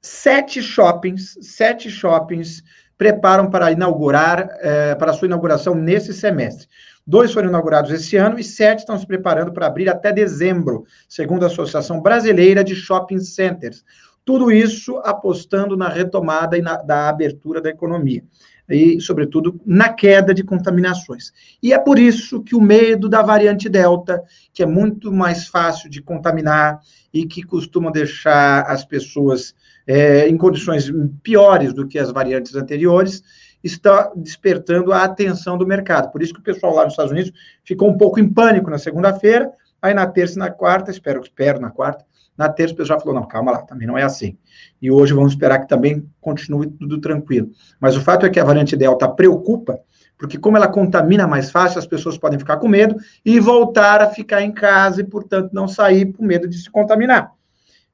sete 0.00 0.62
shoppings, 0.62 1.38
sete 1.40 1.90
shoppings 1.90 2.62
preparam 2.96 3.50
para 3.50 3.72
inaugurar, 3.72 4.48
é, 4.60 4.94
para 4.94 5.12
sua 5.12 5.26
inauguração 5.26 5.74
nesse 5.74 6.12
semestre. 6.12 6.68
Dois 7.06 7.32
foram 7.32 7.48
inaugurados 7.48 7.90
esse 7.90 8.16
ano 8.16 8.38
e 8.38 8.44
sete 8.44 8.80
estão 8.80 8.98
se 8.98 9.06
preparando 9.06 9.52
para 9.52 9.66
abrir 9.66 9.88
até 9.90 10.12
dezembro, 10.12 10.86
segundo 11.08 11.44
a 11.44 11.48
Associação 11.48 12.00
Brasileira 12.00 12.64
de 12.64 12.74
Shopping 12.74 13.20
Centers. 13.20 13.84
Tudo 14.24 14.50
isso 14.50 14.98
apostando 15.04 15.76
na 15.76 15.88
retomada 15.88 16.56
e 16.56 16.62
na, 16.62 16.76
da 16.76 17.08
abertura 17.08 17.60
da 17.60 17.70
economia. 17.70 18.22
E, 18.68 18.98
sobretudo, 19.00 19.60
na 19.66 19.92
queda 19.92 20.32
de 20.32 20.42
contaminações. 20.42 21.32
E 21.62 21.74
é 21.74 21.78
por 21.78 21.98
isso 21.98 22.42
que 22.42 22.56
o 22.56 22.60
medo 22.60 23.10
da 23.10 23.20
variante 23.20 23.68
Delta, 23.68 24.22
que 24.54 24.62
é 24.62 24.66
muito 24.66 25.12
mais 25.12 25.46
fácil 25.46 25.90
de 25.90 26.00
contaminar 26.00 26.80
e 27.12 27.26
que 27.26 27.42
costuma 27.42 27.90
deixar 27.90 28.62
as 28.62 28.82
pessoas 28.82 29.54
é, 29.86 30.26
em 30.26 30.36
condições 30.38 30.90
piores 31.22 31.74
do 31.74 31.86
que 31.86 31.98
as 31.98 32.10
variantes 32.10 32.54
anteriores, 32.56 33.22
está 33.62 34.12
despertando 34.14 34.92
a 34.92 35.04
atenção 35.04 35.56
do 35.56 35.66
mercado. 35.66 36.10
Por 36.10 36.22
isso 36.22 36.34
que 36.34 36.40
o 36.40 36.42
pessoal 36.42 36.74
lá 36.74 36.84
nos 36.84 36.92
Estados 36.92 37.12
Unidos 37.12 37.32
ficou 37.64 37.88
um 37.88 37.96
pouco 37.96 38.20
em 38.20 38.28
pânico 38.28 38.70
na 38.70 38.78
segunda-feira, 38.78 39.50
aí 39.80 39.94
na 39.94 40.06
terça 40.06 40.36
e 40.36 40.38
na 40.38 40.50
quarta, 40.50 40.90
espero, 40.90 41.20
espero 41.22 41.60
na 41.60 41.70
quarta, 41.70 42.04
na 42.36 42.48
terça 42.48 42.74
o 42.74 42.76
pessoal 42.76 43.00
falou, 43.00 43.14
não, 43.14 43.26
calma 43.26 43.52
lá, 43.52 43.62
também 43.62 43.86
não 43.86 43.96
é 43.96 44.02
assim. 44.02 44.36
E 44.82 44.90
hoje 44.90 45.12
vamos 45.12 45.32
esperar 45.32 45.60
que 45.60 45.68
também 45.68 46.08
continue 46.20 46.68
tudo 46.68 47.00
tranquilo. 47.00 47.50
Mas 47.80 47.96
o 47.96 48.00
fato 48.00 48.26
é 48.26 48.30
que 48.30 48.40
a 48.40 48.44
variante 48.44 48.76
Delta 48.76 49.08
preocupa, 49.08 49.80
porque 50.18 50.38
como 50.38 50.56
ela 50.56 50.68
contamina 50.68 51.26
mais 51.26 51.50
fácil, 51.50 51.78
as 51.78 51.86
pessoas 51.86 52.18
podem 52.18 52.38
ficar 52.38 52.56
com 52.56 52.68
medo 52.68 52.96
e 53.24 53.38
voltar 53.38 54.00
a 54.00 54.08
ficar 54.08 54.42
em 54.42 54.52
casa 54.52 55.00
e, 55.00 55.04
portanto, 55.04 55.50
não 55.52 55.68
sair 55.68 56.06
por 56.06 56.22
medo 56.22 56.48
de 56.48 56.58
se 56.58 56.70
contaminar. 56.70 57.32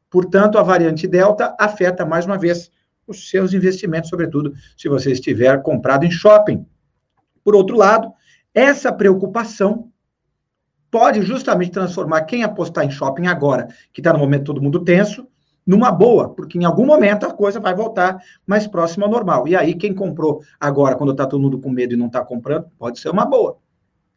Portanto, 0.09 0.59
a 0.59 0.63
variante 0.63 1.07
Delta 1.07 1.55
afeta 1.59 2.05
mais 2.05 2.27
uma 2.27 2.39
vez 2.39 2.71
os 3.07 3.29
seus 3.29 3.53
investimentos, 3.53 4.09
sobretudo 4.09 4.55
se 4.77 4.89
você 4.89 5.13
estiver 5.13 5.63
comprado 5.63 6.05
em 6.05 6.11
shopping. 6.11 6.65
Por 7.45 7.55
outro 7.55 7.77
lado, 7.77 8.13
essa 8.55 8.93
preocupação 8.93 9.90
pode 10.91 11.23
justamente 11.23 11.71
transformar 11.71 12.23
quem 12.23 12.43
apostar 12.43 12.85
em 12.85 12.91
shopping 12.91 13.27
agora, 13.27 13.69
que 13.93 14.01
está 14.01 14.13
no 14.13 14.19
momento 14.19 14.45
todo 14.45 14.63
mundo 14.63 14.85
tenso, 14.85 15.27
numa 15.67 15.93
boa, 15.93 16.31
porque 16.31 16.59
em 16.59 16.65
algum 16.65 16.85
momento 16.85 17.25
a 17.25 17.33
coisa 17.33 17.61
vai 17.61 17.75
voltar 17.75 18.21
mais 18.47 18.67
próxima 18.67 19.07
ao 19.07 19.13
normal. 19.13 19.47
E 19.47 19.55
aí, 19.55 19.75
quem 19.75 19.95
comprou 19.95 20.43
agora, 20.59 20.97
quando 20.97 21.13
está 21.13 21.27
todo 21.27 21.41
mundo 21.41 21.61
com 21.61 21.71
medo 21.71 21.95
e 21.95 21.97
não 21.97 22.07
está 22.07 22.25
comprando, 22.25 22.67
pode 22.79 22.99
ser 22.99 23.11
uma 23.11 23.25
boa. 23.25 23.59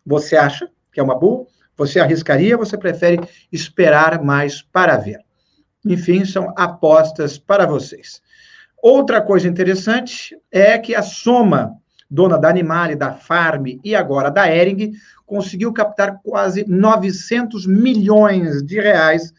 Você 0.06 0.36
acha 0.36 0.70
que 0.92 1.00
é 1.00 1.04
uma 1.04 1.16
boa? 1.16 1.46
Você 1.78 2.00
arriscaria? 2.00 2.58
Você 2.58 2.78
prefere 2.78 3.20
esperar 3.52 4.24
mais 4.24 4.62
para 4.62 4.98
ver? 4.98 5.20
Enfim, 5.86 6.26
são 6.26 6.54
apostas 6.56 7.38
para 7.38 7.66
vocês. 7.66 8.22
Outra 8.82 9.22
coisa 9.22 9.48
interessante 9.48 10.38
é 10.52 10.78
que 10.78 10.96
a 10.96 11.02
Soma, 11.02 11.78
dona 12.13 12.38
da 12.38 12.47
Animale, 12.47 12.95
da 12.95 13.12
Farm 13.12 13.80
e 13.84 13.95
agora 13.95 14.30
da 14.30 14.47
Ering, 14.47 14.93
conseguiu 15.26 15.73
captar 15.73 16.19
quase 16.23 16.63
900 16.67 17.65
milhões 17.65 18.62
de 18.62 18.80
reais 18.80 19.34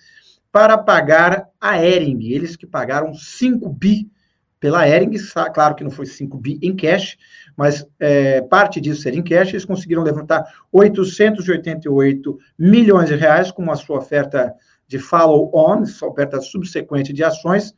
para 0.51 0.77
pagar 0.77 1.47
a 1.61 1.81
Ering. 1.81 2.21
Eles 2.25 2.57
que 2.57 2.67
pagaram 2.67 3.15
5 3.15 3.69
bi 3.69 4.11
pela 4.59 4.89
Ering, 4.89 5.13
claro 5.55 5.77
que 5.77 5.85
não 5.85 5.91
foi 5.91 6.07
5 6.07 6.37
bi 6.37 6.59
em 6.61 6.75
cash, 6.75 7.17
mas 7.57 7.87
é, 8.01 8.41
parte 8.41 8.81
disso 8.81 9.03
seria 9.03 9.21
em 9.21 9.23
cash, 9.23 9.51
eles 9.51 9.65
conseguiram 9.65 10.03
levantar 10.03 10.45
888 10.73 12.39
milhões 12.59 13.09
de 13.09 13.15
reais 13.15 13.53
com 13.53 13.71
a 13.71 13.77
sua 13.77 13.99
oferta 13.99 14.53
de 14.89 14.99
follow-on, 14.99 15.87
sua 15.87 16.09
oferta 16.09 16.41
subsequente 16.41 17.13
de 17.13 17.23
ações, 17.23 17.73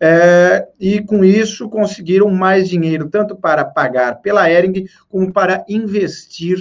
é, 0.00 0.68
e 0.78 1.02
com 1.02 1.24
isso 1.24 1.68
conseguiram 1.68 2.30
mais 2.30 2.68
dinheiro, 2.68 3.08
tanto 3.08 3.34
para 3.36 3.64
pagar 3.64 4.20
pela 4.20 4.50
Ering, 4.50 4.86
como 5.08 5.32
para 5.32 5.64
investir 5.68 6.58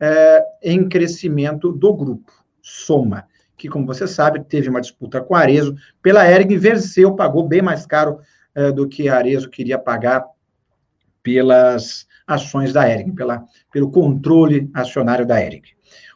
é, 0.00 0.44
em 0.62 0.88
crescimento 0.88 1.72
do 1.72 1.92
grupo, 1.92 2.32
Soma, 2.62 3.26
que, 3.56 3.68
como 3.68 3.86
você 3.86 4.06
sabe, 4.06 4.44
teve 4.44 4.68
uma 4.68 4.80
disputa 4.80 5.20
com 5.20 5.34
a 5.34 5.40
Arezo 5.40 5.74
pela 6.00 6.28
Ering, 6.30 6.56
venceu, 6.56 7.14
pagou 7.14 7.46
bem 7.46 7.60
mais 7.60 7.84
caro 7.84 8.20
é, 8.54 8.72
do 8.72 8.88
que 8.88 9.08
a 9.08 9.16
Arezo 9.16 9.50
queria 9.50 9.78
pagar 9.78 10.24
pelas 11.22 12.06
ações 12.26 12.72
da 12.72 12.88
Ering, 12.88 13.14
pela, 13.14 13.44
pelo 13.72 13.90
controle 13.90 14.70
acionário 14.72 15.26
da 15.26 15.42
Ering. 15.42 15.62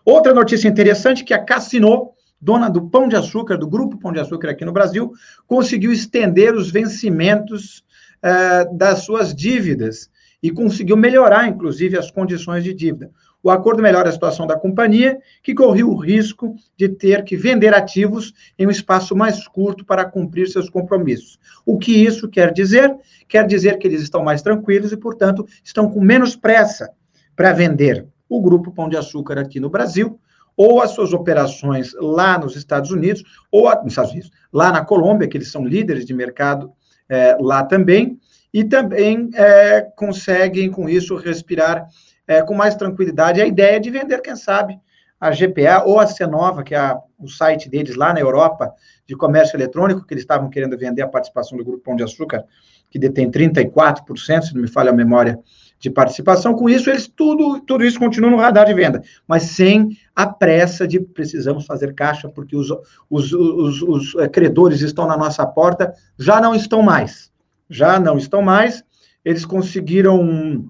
Outra 0.04 0.32
notícia 0.32 0.68
interessante 0.68 1.24
que 1.24 1.34
a 1.34 1.44
Cassino, 1.44 2.11
dona 2.42 2.68
do 2.68 2.82
Pão 2.88 3.06
de 3.06 3.14
Açúcar, 3.14 3.56
do 3.56 3.68
Grupo 3.68 3.96
Pão 3.96 4.12
de 4.12 4.18
Açúcar 4.18 4.50
aqui 4.50 4.64
no 4.64 4.72
Brasil, 4.72 5.12
conseguiu 5.46 5.92
estender 5.92 6.52
os 6.54 6.72
vencimentos 6.72 7.84
uh, 8.18 8.76
das 8.76 9.04
suas 9.04 9.32
dívidas 9.32 10.10
e 10.42 10.50
conseguiu 10.50 10.96
melhorar, 10.96 11.46
inclusive, 11.46 11.96
as 11.96 12.10
condições 12.10 12.64
de 12.64 12.74
dívida. 12.74 13.12
O 13.40 13.50
acordo 13.50 13.82
melhora 13.82 14.08
a 14.08 14.12
situação 14.12 14.46
da 14.46 14.58
companhia, 14.58 15.20
que 15.42 15.54
correu 15.54 15.88
o 15.88 15.96
risco 15.96 16.54
de 16.76 16.88
ter 16.88 17.22
que 17.24 17.36
vender 17.36 17.74
ativos 17.74 18.32
em 18.58 18.66
um 18.66 18.70
espaço 18.70 19.14
mais 19.16 19.46
curto 19.46 19.84
para 19.84 20.04
cumprir 20.04 20.48
seus 20.48 20.68
compromissos. 20.68 21.38
O 21.64 21.78
que 21.78 21.92
isso 21.92 22.28
quer 22.28 22.52
dizer? 22.52 22.94
Quer 23.28 23.46
dizer 23.46 23.78
que 23.78 23.86
eles 23.86 24.02
estão 24.02 24.22
mais 24.22 24.42
tranquilos 24.42 24.92
e, 24.92 24.96
portanto, 24.96 25.46
estão 25.62 25.88
com 25.88 26.00
menos 26.00 26.34
pressa 26.34 26.90
para 27.34 27.52
vender 27.52 28.06
o 28.28 28.40
Grupo 28.40 28.72
Pão 28.72 28.88
de 28.88 28.96
Açúcar 28.96 29.38
aqui 29.38 29.58
no 29.60 29.70
Brasil, 29.70 30.18
ou 30.56 30.80
as 30.80 30.90
suas 30.90 31.12
operações 31.12 31.92
lá 31.94 32.38
nos 32.38 32.56
Estados 32.56 32.90
Unidos, 32.90 33.22
ou 33.50 33.68
nos 33.82 33.92
Estados 33.92 34.12
Unidos, 34.12 34.30
lá 34.52 34.70
na 34.70 34.84
Colômbia, 34.84 35.28
que 35.28 35.36
eles 35.36 35.50
são 35.50 35.64
líderes 35.64 36.04
de 36.04 36.14
mercado 36.14 36.72
é, 37.08 37.36
lá 37.40 37.64
também, 37.64 38.18
e 38.52 38.64
também 38.64 39.30
é, 39.34 39.82
conseguem, 39.96 40.70
com 40.70 40.88
isso, 40.88 41.16
respirar 41.16 41.86
é, 42.26 42.42
com 42.42 42.54
mais 42.54 42.74
tranquilidade 42.74 43.40
a 43.40 43.46
ideia 43.46 43.80
de 43.80 43.90
vender, 43.90 44.20
quem 44.20 44.36
sabe, 44.36 44.78
a 45.18 45.30
GPA 45.30 45.84
ou 45.86 46.00
a 46.00 46.06
Cenova, 46.06 46.62
que 46.62 46.74
é 46.74 46.78
a, 46.78 46.98
o 47.18 47.28
site 47.28 47.68
deles 47.68 47.96
lá 47.96 48.12
na 48.12 48.20
Europa 48.20 48.72
de 49.06 49.16
comércio 49.16 49.56
eletrônico, 49.56 50.04
que 50.04 50.12
eles 50.12 50.24
estavam 50.24 50.50
querendo 50.50 50.76
vender 50.76 51.02
a 51.02 51.08
participação 51.08 51.56
do 51.56 51.64
Grupo 51.64 51.84
Pão 51.84 51.96
de 51.96 52.02
Açúcar, 52.02 52.44
que 52.90 52.98
detém 52.98 53.30
34%, 53.30 54.42
se 54.42 54.54
não 54.54 54.62
me 54.62 54.68
falha 54.68 54.90
a 54.90 54.94
memória, 54.94 55.38
de 55.78 55.90
participação. 55.90 56.54
Com 56.54 56.68
isso, 56.68 56.90
eles 56.90 57.08
tudo, 57.08 57.60
tudo 57.60 57.84
isso 57.84 57.98
continua 57.98 58.30
no 58.30 58.36
radar 58.36 58.66
de 58.66 58.74
venda, 58.74 59.02
mas 59.26 59.44
sem 59.44 59.90
a 60.14 60.26
pressa 60.26 60.86
de 60.86 61.00
precisamos 61.00 61.64
fazer 61.64 61.94
caixa, 61.94 62.28
porque 62.28 62.54
os, 62.54 62.70
os, 63.08 63.32
os, 63.32 63.82
os 63.82 64.14
é, 64.16 64.28
credores 64.28 64.80
estão 64.80 65.06
na 65.06 65.16
nossa 65.16 65.46
porta, 65.46 65.92
já 66.18 66.40
não 66.40 66.54
estão 66.54 66.82
mais. 66.82 67.32
Já 67.68 67.98
não 67.98 68.18
estão 68.18 68.42
mais. 68.42 68.84
Eles 69.24 69.44
conseguiram 69.44 70.68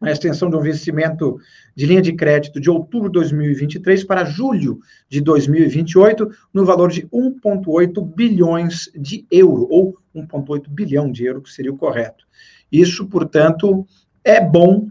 a 0.00 0.10
extensão 0.10 0.48
de 0.48 0.56
um 0.56 0.60
vencimento 0.60 1.38
de 1.76 1.86
linha 1.86 2.00
de 2.00 2.14
crédito 2.14 2.58
de 2.58 2.70
outubro 2.70 3.08
de 3.08 3.14
2023 3.14 4.02
para 4.04 4.24
julho 4.24 4.80
de 5.08 5.20
2028, 5.20 6.28
no 6.52 6.64
valor 6.64 6.90
de 6.90 7.06
1,8 7.08 8.02
bilhões 8.14 8.90
de 8.94 9.26
euro, 9.30 9.66
ou 9.70 9.98
1,8 10.16 10.68
bilhão 10.68 11.12
de 11.12 11.26
euro, 11.26 11.42
que 11.42 11.52
seria 11.52 11.72
o 11.72 11.76
correto. 11.76 12.24
Isso, 12.72 13.06
portanto, 13.06 13.86
é 14.24 14.40
bom 14.40 14.88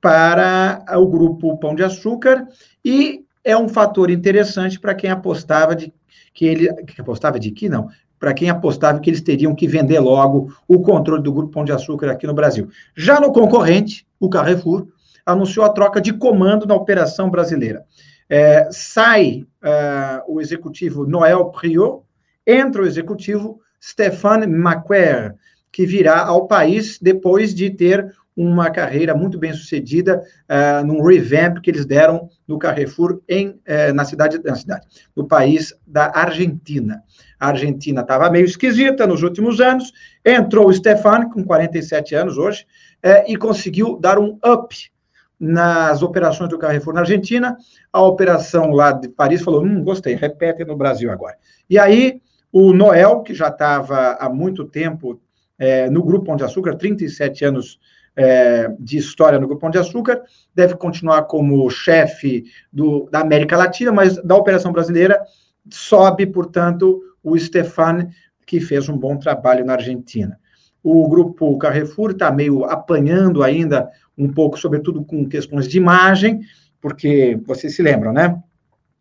para 0.00 0.84
o 0.96 1.06
grupo 1.06 1.58
Pão 1.58 1.74
de 1.74 1.82
Açúcar 1.82 2.46
e 2.84 3.24
é 3.44 3.56
um 3.56 3.68
fator 3.68 4.10
interessante 4.10 4.78
para 4.78 4.94
quem 4.94 5.10
apostava 5.10 5.74
de 5.74 5.92
que 6.32 6.46
ele 6.46 6.72
que 6.84 7.00
apostava 7.00 7.38
de 7.38 7.50
que 7.50 7.68
não, 7.68 7.88
para 8.18 8.32
quem 8.32 8.48
apostava 8.48 9.00
que 9.00 9.10
eles 9.10 9.20
teriam 9.20 9.54
que 9.54 9.66
vender 9.66 9.98
logo 10.00 10.54
o 10.68 10.80
controle 10.80 11.22
do 11.22 11.32
grupo 11.32 11.52
Pão 11.52 11.64
de 11.64 11.72
Açúcar 11.72 12.10
aqui 12.10 12.26
no 12.26 12.34
Brasil. 12.34 12.68
Já 12.96 13.20
no 13.20 13.32
concorrente, 13.32 14.06
o 14.20 14.30
Carrefour 14.30 14.86
anunciou 15.26 15.64
a 15.66 15.70
troca 15.70 16.00
de 16.00 16.12
comando 16.12 16.66
na 16.66 16.74
operação 16.74 17.30
brasileira. 17.30 17.84
É, 18.28 18.68
sai 18.70 19.44
uh, 19.62 20.32
o 20.32 20.40
executivo 20.40 21.06
Noel 21.06 21.46
Priot, 21.46 22.02
entra 22.46 22.82
o 22.82 22.86
executivo 22.86 23.60
Stéphane 23.80 24.46
Macquer, 24.46 25.34
que 25.70 25.84
virá 25.84 26.24
ao 26.24 26.46
país 26.46 26.98
depois 27.00 27.54
de 27.54 27.70
ter 27.70 28.14
uma 28.36 28.70
carreira 28.70 29.14
muito 29.14 29.38
bem 29.38 29.52
sucedida 29.52 30.22
uh, 30.48 30.86
num 30.86 31.02
revamp 31.02 31.58
que 31.58 31.70
eles 31.70 31.84
deram 31.84 32.28
no 32.48 32.58
Carrefour 32.58 33.20
em, 33.28 33.50
uh, 33.50 33.94
na, 33.94 34.04
cidade, 34.04 34.40
na 34.42 34.54
cidade, 34.54 34.86
no 35.14 35.26
país 35.26 35.74
da 35.86 36.10
Argentina. 36.14 37.02
A 37.38 37.48
Argentina 37.48 38.00
estava 38.00 38.30
meio 38.30 38.44
esquisita 38.44 39.06
nos 39.06 39.22
últimos 39.22 39.60
anos, 39.60 39.92
entrou 40.24 40.68
o 40.68 40.72
Stefan, 40.72 41.28
com 41.28 41.44
47 41.44 42.14
anos 42.14 42.38
hoje, 42.38 42.66
uh, 43.04 43.30
e 43.30 43.36
conseguiu 43.36 43.98
dar 44.00 44.18
um 44.18 44.38
up 44.44 44.74
nas 45.38 46.02
operações 46.02 46.48
do 46.48 46.58
Carrefour 46.58 46.94
na 46.94 47.00
Argentina. 47.00 47.56
A 47.92 48.00
operação 48.00 48.70
lá 48.70 48.92
de 48.92 49.08
Paris 49.08 49.42
falou: 49.42 49.62
hum, 49.62 49.82
gostei, 49.82 50.14
repete 50.14 50.64
no 50.64 50.76
Brasil 50.76 51.10
agora. 51.10 51.36
E 51.68 51.78
aí, 51.78 52.22
o 52.52 52.72
Noel, 52.72 53.22
que 53.22 53.34
já 53.34 53.48
estava 53.48 54.12
há 54.12 54.28
muito 54.30 54.64
tempo 54.64 55.20
é, 55.58 55.90
no 55.90 56.02
Grupo 56.02 56.26
Pão 56.26 56.36
de 56.36 56.44
Açúcar, 56.44 56.76
37 56.76 57.44
anos 57.44 57.78
é, 58.16 58.68
de 58.78 58.98
história 58.98 59.38
no 59.38 59.46
Grupo 59.46 59.62
Pão 59.62 59.70
de 59.70 59.78
Açúcar, 59.78 60.22
deve 60.54 60.74
continuar 60.76 61.22
como 61.22 61.68
chefe 61.70 62.44
do, 62.72 63.08
da 63.10 63.20
América 63.20 63.56
Latina, 63.56 63.90
mas 63.92 64.16
da 64.22 64.36
operação 64.36 64.72
brasileira 64.72 65.20
sobe, 65.70 66.26
portanto, 66.26 67.00
o 67.22 67.38
Stefan, 67.38 68.08
que 68.46 68.60
fez 68.60 68.88
um 68.88 68.96
bom 68.96 69.16
trabalho 69.16 69.64
na 69.64 69.74
Argentina. 69.74 70.38
O 70.82 71.08
grupo 71.08 71.56
Carrefour 71.58 72.10
está 72.10 72.30
meio 72.30 72.64
apanhando 72.64 73.42
ainda 73.42 73.88
um 74.18 74.28
pouco, 74.28 74.58
sobretudo 74.58 75.04
com 75.04 75.28
questões 75.28 75.68
de 75.68 75.78
imagem, 75.78 76.40
porque 76.80 77.40
vocês 77.46 77.76
se 77.76 77.82
lembram, 77.82 78.12
né? 78.12 78.42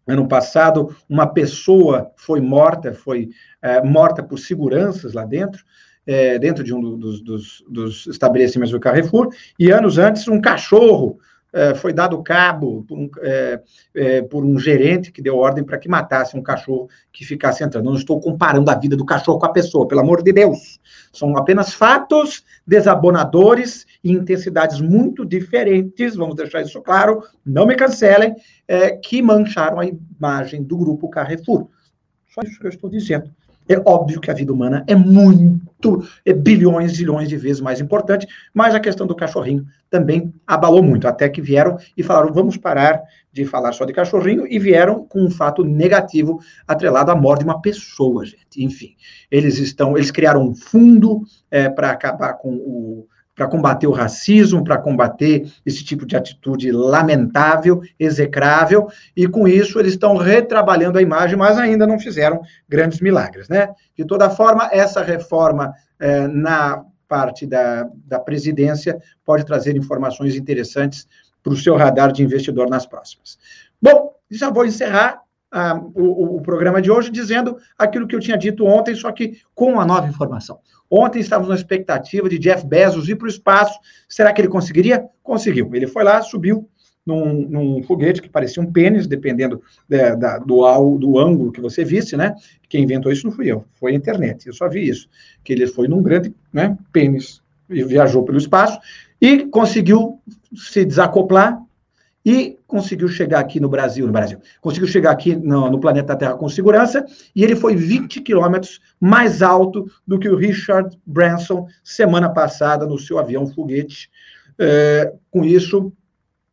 Ano 0.08 0.28
passado, 0.28 0.96
uma 1.10 1.28
pessoa 1.28 2.12
foi 2.16 2.40
morta, 2.40 2.94
foi 2.94 3.30
é, 3.62 3.82
morta 3.84 4.22
por 4.22 4.38
seguranças 4.38 5.14
lá 5.14 5.26
dentro, 5.26 5.64
é, 6.12 6.38
dentro 6.38 6.64
de 6.64 6.74
um 6.74 6.98
dos, 6.98 7.22
dos, 7.22 7.64
dos, 7.70 8.08
estabelecimentos 8.08 8.72
do 8.72 8.80
Carrefour, 8.80 9.30
e 9.58 9.72
anos 9.72 9.98
antes 9.98 10.28
um 10.28 10.42
cachorro 10.42 11.18
é, 11.54 11.74
foi 11.76 11.92
dado 11.92 12.22
cabo 12.24 12.84
por 12.88 12.98
um, 12.98 13.10
é, 13.20 13.62
é 13.94 14.22
por 14.22 14.46
um, 14.46 14.58
gerente 14.58 15.12
que 15.12 15.22
deu 15.22 15.38
ordem 15.38 15.64
para 15.64 15.78
que 15.78 15.90
matasse 15.90 16.38
um 16.38 16.42
cachorro 16.42 16.90
que 17.12 17.26
ficasse 17.26 17.64
entrando. 17.64 17.86
não 17.86 17.96
estou 17.96 18.20
comparando 18.20 18.70
a 18.72 18.76
vida 18.76 18.96
do 18.96 19.06
cachorro 19.06 19.40
com 19.40 19.46
a 19.46 19.52
pessoa, 19.52 19.88
pelo 19.88 20.02
amor 20.02 20.24
de 20.24 20.32
Deus. 20.32 20.80
São 21.12 21.38
apenas 21.38 21.74
fatos 21.74 22.44
desabonadores 22.66 23.86
e 24.04 24.12
intensidades 24.12 24.80
muito 24.80 25.26
diferentes, 25.26 26.16
vamos 26.16 26.36
deixar 26.36 26.62
isso 26.62 26.82
claro, 26.82 27.24
não 27.46 27.66
me 27.66 27.76
cancelem, 27.76 28.36
é, 28.68 28.92
que 28.92 29.22
mancharam 29.22 29.80
a 29.80 29.86
imagem 29.86 30.64
do 30.64 30.78
grupo 30.78 31.10
Carrefour. 31.10 31.68
Só 32.34 32.42
isso 32.44 32.60
que 32.60 32.66
eu 32.66 32.70
estou 32.70 32.90
dizendo. 32.90 33.30
É 33.68 33.82
óbvio 33.86 34.20
que 34.20 34.30
a 34.30 34.34
vida 34.34 34.52
humana 34.52 34.84
é 34.88 34.96
muito, 34.96 36.04
é 36.26 36.34
bilhões, 36.34 36.94
de 36.94 37.38
vezes 37.38 37.62
mais 37.62 37.80
importante, 37.80 38.28
mas 38.54 38.76
a 38.76 38.80
questão 38.80 39.08
do 39.08 39.16
cachorrinho 39.16 39.66
também 39.90 40.34
abalou 40.46 40.84
muito, 40.84 41.08
até 41.08 41.30
que 41.30 41.42
vieram 41.42 41.78
e 41.96 42.04
falaram, 42.04 42.34
vamos 42.34 42.58
parar 42.58 43.02
de 43.32 43.46
falar 43.46 43.72
só 43.72 43.86
de 43.86 43.94
cachorrinho, 43.94 44.46
e 44.46 44.60
vieram 44.60 45.06
com 45.06 45.22
um 45.22 45.30
fato 45.30 45.64
negativo 45.64 46.40
atrelado 46.68 47.12
à 47.12 47.16
morte 47.16 47.40
de 47.40 47.46
uma 47.46 47.62
pessoa, 47.62 48.26
gente. 48.26 48.64
Enfim, 48.64 48.96
eles 49.30 49.58
estão, 49.58 49.96
eles 49.96 50.12
criaram 50.12 50.44
um 50.44 50.54
fundo 50.54 51.24
é, 51.50 51.70
para 51.70 51.92
acabar 51.92 52.34
com 52.34 52.54
o 52.54 53.08
para 53.36 53.48
combater 53.48 53.88
o 53.88 53.92
racismo, 53.92 54.64
para 54.64 54.78
combater 54.78 55.52
esse 55.66 55.84
tipo 55.84 56.06
de 56.06 56.16
atitude 56.16 56.72
lamentável, 56.72 57.82
execrável, 58.00 58.88
e 59.16 59.28
com 59.28 59.48
isso 59.48 59.80
eles 59.80 59.94
estão 59.94 60.16
retrabalhando 60.18 60.98
a 60.98 61.02
imagem, 61.02 61.38
mas 61.38 61.58
ainda 61.58 61.88
não 61.88 62.00
fizeram 62.00 62.42
grandes 62.68 63.00
milagres, 63.00 63.48
né? 63.50 63.70
De 63.98 64.06
toda 64.06 64.30
forma, 64.30 64.70
essa 64.72 65.02
reforma 65.02 65.74
eh, 66.00 66.28
na 66.28 66.84
parte 67.08 67.46
da, 67.46 67.90
da 68.06 68.20
presidência 68.20 68.98
pode 69.26 69.46
trazer 69.46 69.76
informações 69.76 70.36
interessantes 70.36 71.08
para 71.44 71.54
o 71.54 71.58
seu 71.58 71.76
radar 71.76 72.12
de 72.12 72.24
investidor 72.24 72.70
nas 72.70 72.86
próximas. 72.86 73.38
Bom, 73.82 74.16
já 74.30 74.50
vou 74.50 74.66
encerrar 74.66 75.22
ah, 75.52 75.82
o, 75.94 76.38
o, 76.38 76.42
programa 76.42 76.82
de 76.82 76.90
hoje 76.90 77.12
dizendo 77.12 77.58
aquilo 77.78 78.08
que 78.08 78.16
eu 78.16 78.20
tinha 78.20 78.38
dito 78.38 78.66
ontem, 78.66 78.96
só 78.96 79.12
que 79.12 79.40
com 79.54 79.74
uma 79.74 79.86
nova 79.86 80.08
informação. 80.08 80.60
Ontem 80.90 81.20
estávamos 81.20 81.50
na 81.50 81.56
expectativa 81.56 82.30
de 82.30 82.40
Jeff 82.40 82.66
Bezos 82.66 83.10
ir 83.10 83.16
para 83.16 83.26
o 83.26 83.30
espaço. 83.30 83.78
Será 84.08 84.32
que 84.32 84.42
ele 84.42 84.48
conseguiria? 84.48 85.06
Conseguiu. 85.22 85.70
Ele 85.74 85.88
foi 85.88 86.04
lá, 86.04 86.22
subiu 86.22 86.70
num, 87.06 87.48
num 87.48 87.84
foguete 87.84 88.22
que 88.22 88.30
parecia 88.30 88.62
um 88.62 88.72
pênis, 88.72 89.08
dependendo 89.08 89.62
é, 89.90 90.16
da, 90.16 90.38
do, 90.38 90.98
do 90.98 91.20
ângulo 91.20 91.52
que 91.52 91.62
você 91.62 91.84
visse, 91.84 92.16
né? 92.16 92.36
Quem 92.70 92.84
inventou 92.84 93.12
isso 93.12 93.26
não 93.26 93.34
fui 93.34 93.52
eu, 93.52 93.66
foi 93.76 93.92
a 93.92 93.96
internet. 93.96 94.48
Eu 94.48 94.54
só 94.54 94.70
vi 94.70 94.88
isso, 94.88 95.10
que 95.44 95.52
ele 95.52 95.68
foi 95.68 95.88
num 95.88 96.02
grande 96.02 96.34
né, 96.54 96.78
pênis 96.92 97.42
e 97.70 97.84
viajou 97.84 98.24
pelo 98.24 98.38
espaço 98.38 98.80
e 99.20 99.46
conseguiu 99.48 100.20
se 100.54 100.86
desacoplar 100.86 101.62
e 102.26 102.58
conseguiu 102.72 103.10
chegar 103.10 103.40
aqui 103.40 103.60
no 103.60 103.68
Brasil, 103.68 104.08
no 104.08 104.14
Brasil, 104.14 104.40
conseguiu 104.62 104.88
chegar 104.88 105.12
aqui 105.12 105.36
no, 105.36 105.70
no 105.70 105.78
planeta 105.78 106.16
Terra 106.16 106.36
com 106.36 106.48
segurança, 106.48 107.06
e 107.36 107.44
ele 107.44 107.54
foi 107.54 107.76
20 107.76 108.22
quilômetros 108.22 108.80
mais 108.98 109.42
alto 109.42 109.86
do 110.08 110.18
que 110.18 110.30
o 110.30 110.38
Richard 110.38 110.98
Branson 111.06 111.68
semana 111.84 112.30
passada 112.30 112.86
no 112.86 112.98
seu 112.98 113.20
avião 113.20 113.46
foguete. 113.46 114.10
É, 114.58 115.14
com 115.30 115.44
isso, 115.44 115.92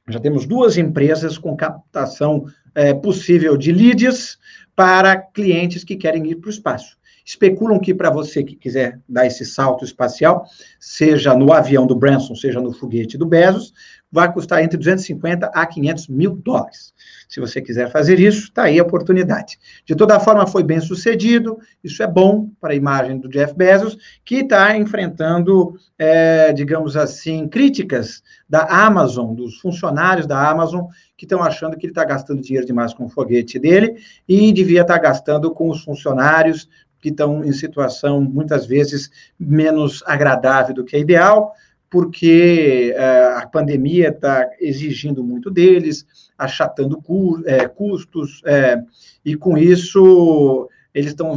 já 0.09 0.19
temos 0.19 0.45
duas 0.45 0.77
empresas 0.77 1.39
com 1.39 1.57
captação 1.57 2.47
é, 2.75 2.93
possível 2.93 3.57
de 3.57 3.71
leads 3.71 4.39
para 4.75 5.17
clientes 5.17 5.85
que 5.85 5.95
querem 5.95 6.27
ir 6.29 6.37
para 6.37 6.49
o 6.49 6.51
espaço. 6.51 6.99
Especulam 7.25 7.79
que 7.79 7.95
para 7.95 8.11
você 8.11 8.43
que 8.43 8.57
quiser 8.57 8.99
dar 9.07 9.27
esse 9.27 9.45
salto 9.45 9.85
espacial, 9.85 10.47
seja 10.81 11.35
no 11.35 11.53
avião 11.53 11.87
do 11.87 11.95
Branson, 11.95 12.35
seja 12.35 12.59
no 12.59 12.73
foguete 12.73 13.19
do 13.19 13.27
Bezos, 13.27 13.73
vai 14.11 14.33
custar 14.33 14.63
entre 14.63 14.79
250 14.79 15.47
a 15.49 15.67
500 15.67 16.09
mil 16.09 16.35
dólares. 16.35 16.95
Se 17.29 17.41
você 17.41 17.61
quiser 17.61 17.91
fazer 17.91 18.19
isso, 18.19 18.45
está 18.45 18.65
aí 18.65 18.79
a 18.79 18.83
oportunidade. 18.83 19.59
De 19.85 19.95
toda 19.95 20.19
forma, 20.19 20.47
foi 20.47 20.63
bem 20.63 20.81
sucedido, 20.81 21.59
isso 21.85 22.03
é 22.03 22.07
bom 22.07 22.51
para 22.59 22.73
a 22.73 22.77
imagem 22.77 23.19
do 23.19 23.29
Jeff 23.29 23.55
Bezos, 23.55 23.99
que 24.25 24.37
está 24.37 24.75
enfrentando, 24.77 25.79
é, 25.99 26.53
digamos 26.55 26.97
assim, 26.97 27.47
críticas 27.47 28.23
da 28.49 28.65
Amazon, 28.65 29.35
dos 29.35 29.59
funcionários 29.61 30.27
da 30.27 30.49
Amazon, 30.49 30.87
que 31.17 31.27
estão 31.27 31.43
achando 31.43 31.77
que 31.77 31.85
ele 31.85 31.91
está 31.91 32.05
gastando 32.05 32.41
dinheiro 32.41 32.67
demais 32.67 32.95
com 32.95 33.05
o 33.05 33.09
foguete 33.11 33.59
dele 33.59 33.97
e 34.27 34.51
devia 34.53 34.83
estar 34.83 34.95
tá 34.95 35.01
gastando 35.01 35.51
com 35.51 35.69
os 35.69 35.85
funcionários 35.85 36.69
que 37.01 37.11
estão 37.11 37.45
em 37.45 37.53
situação, 37.53 38.21
muitas 38.21 38.67
vezes, 38.67 39.11
menos 39.39 40.03
agradável 40.07 40.75
do 40.75 40.85
que 40.85 40.97
a 40.97 40.99
ideal 40.99 41.55
porque 41.91 42.95
uh, 42.97 43.39
a 43.39 43.47
pandemia 43.47 44.09
está 44.09 44.49
exigindo 44.61 45.25
muito 45.25 45.51
deles, 45.51 46.07
achatando 46.37 47.03
é, 47.47 47.67
custos, 47.67 48.43
é, 48.45 48.81
e 49.25 49.35
com 49.35 49.59
isso 49.59 50.69
eles 50.95 51.11
estão 51.11 51.37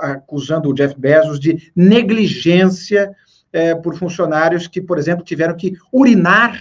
acusando 0.00 0.70
o 0.70 0.74
Jeff 0.74 0.98
Bezos 0.98 1.38
de 1.38 1.70
negligência 1.74 3.14
é, 3.52 3.74
por 3.74 3.96
funcionários 3.96 4.66
que, 4.66 4.80
por 4.80 4.98
exemplo, 4.98 5.24
tiveram 5.24 5.56
que 5.56 5.74
urinar 5.92 6.58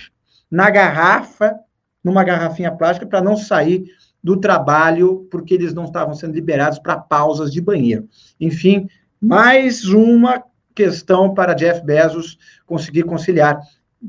na 0.50 0.70
garrafa, 0.70 1.56
numa 2.04 2.24
garrafinha 2.24 2.72
plástica, 2.72 3.06
para 3.06 3.22
não 3.22 3.38
sair 3.38 3.86
do 4.24 4.38
trabalho, 4.38 5.28
porque 5.32 5.54
eles 5.54 5.74
não 5.74 5.86
estavam 5.86 6.14
sendo 6.14 6.34
liberados 6.34 6.78
para 6.80 6.98
pausas 6.98 7.52
de 7.52 7.62
banheiro. 7.62 8.08
Enfim, 8.40 8.88
mais 9.20 9.86
uma 9.86 10.44
questão 10.74 11.34
para 11.34 11.54
Jeff 11.54 11.84
Bezos 11.84 12.38
conseguir 12.66 13.04
conciliar 13.04 13.60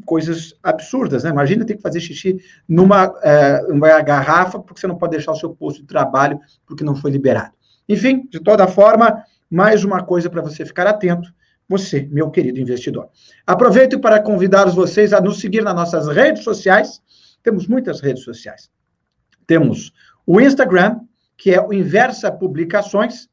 coisas 0.06 0.54
absurdas, 0.62 1.24
né? 1.24 1.30
Imagina 1.30 1.64
ter 1.64 1.76
que 1.76 1.82
fazer 1.82 2.00
xixi 2.00 2.38
numa, 2.66 3.12
é, 3.22 4.02
garrafa 4.02 4.58
porque 4.58 4.80
você 4.80 4.86
não 4.86 4.96
pode 4.96 5.12
deixar 5.12 5.32
o 5.32 5.36
seu 5.36 5.50
posto 5.50 5.82
de 5.82 5.86
trabalho 5.86 6.40
porque 6.66 6.84
não 6.84 6.96
foi 6.96 7.10
liberado. 7.10 7.52
Enfim, 7.88 8.26
de 8.30 8.40
toda 8.40 8.66
forma, 8.66 9.22
mais 9.50 9.84
uma 9.84 10.02
coisa 10.02 10.30
para 10.30 10.40
você 10.40 10.64
ficar 10.64 10.86
atento, 10.86 11.32
você, 11.68 12.08
meu 12.10 12.30
querido 12.30 12.60
investidor. 12.60 13.08
Aproveito 13.46 14.00
para 14.00 14.20
convidar 14.20 14.66
vocês 14.66 15.12
a 15.12 15.20
nos 15.20 15.40
seguir 15.40 15.62
nas 15.62 15.74
nossas 15.74 16.08
redes 16.08 16.42
sociais. 16.42 17.00
Temos 17.42 17.66
muitas 17.66 18.00
redes 18.00 18.24
sociais. 18.24 18.70
Temos 19.46 19.92
o 20.26 20.40
Instagram, 20.40 21.00
que 21.36 21.52
é 21.52 21.60
o 21.60 21.72
Inversa 21.72 22.30
Publicações. 22.30 23.28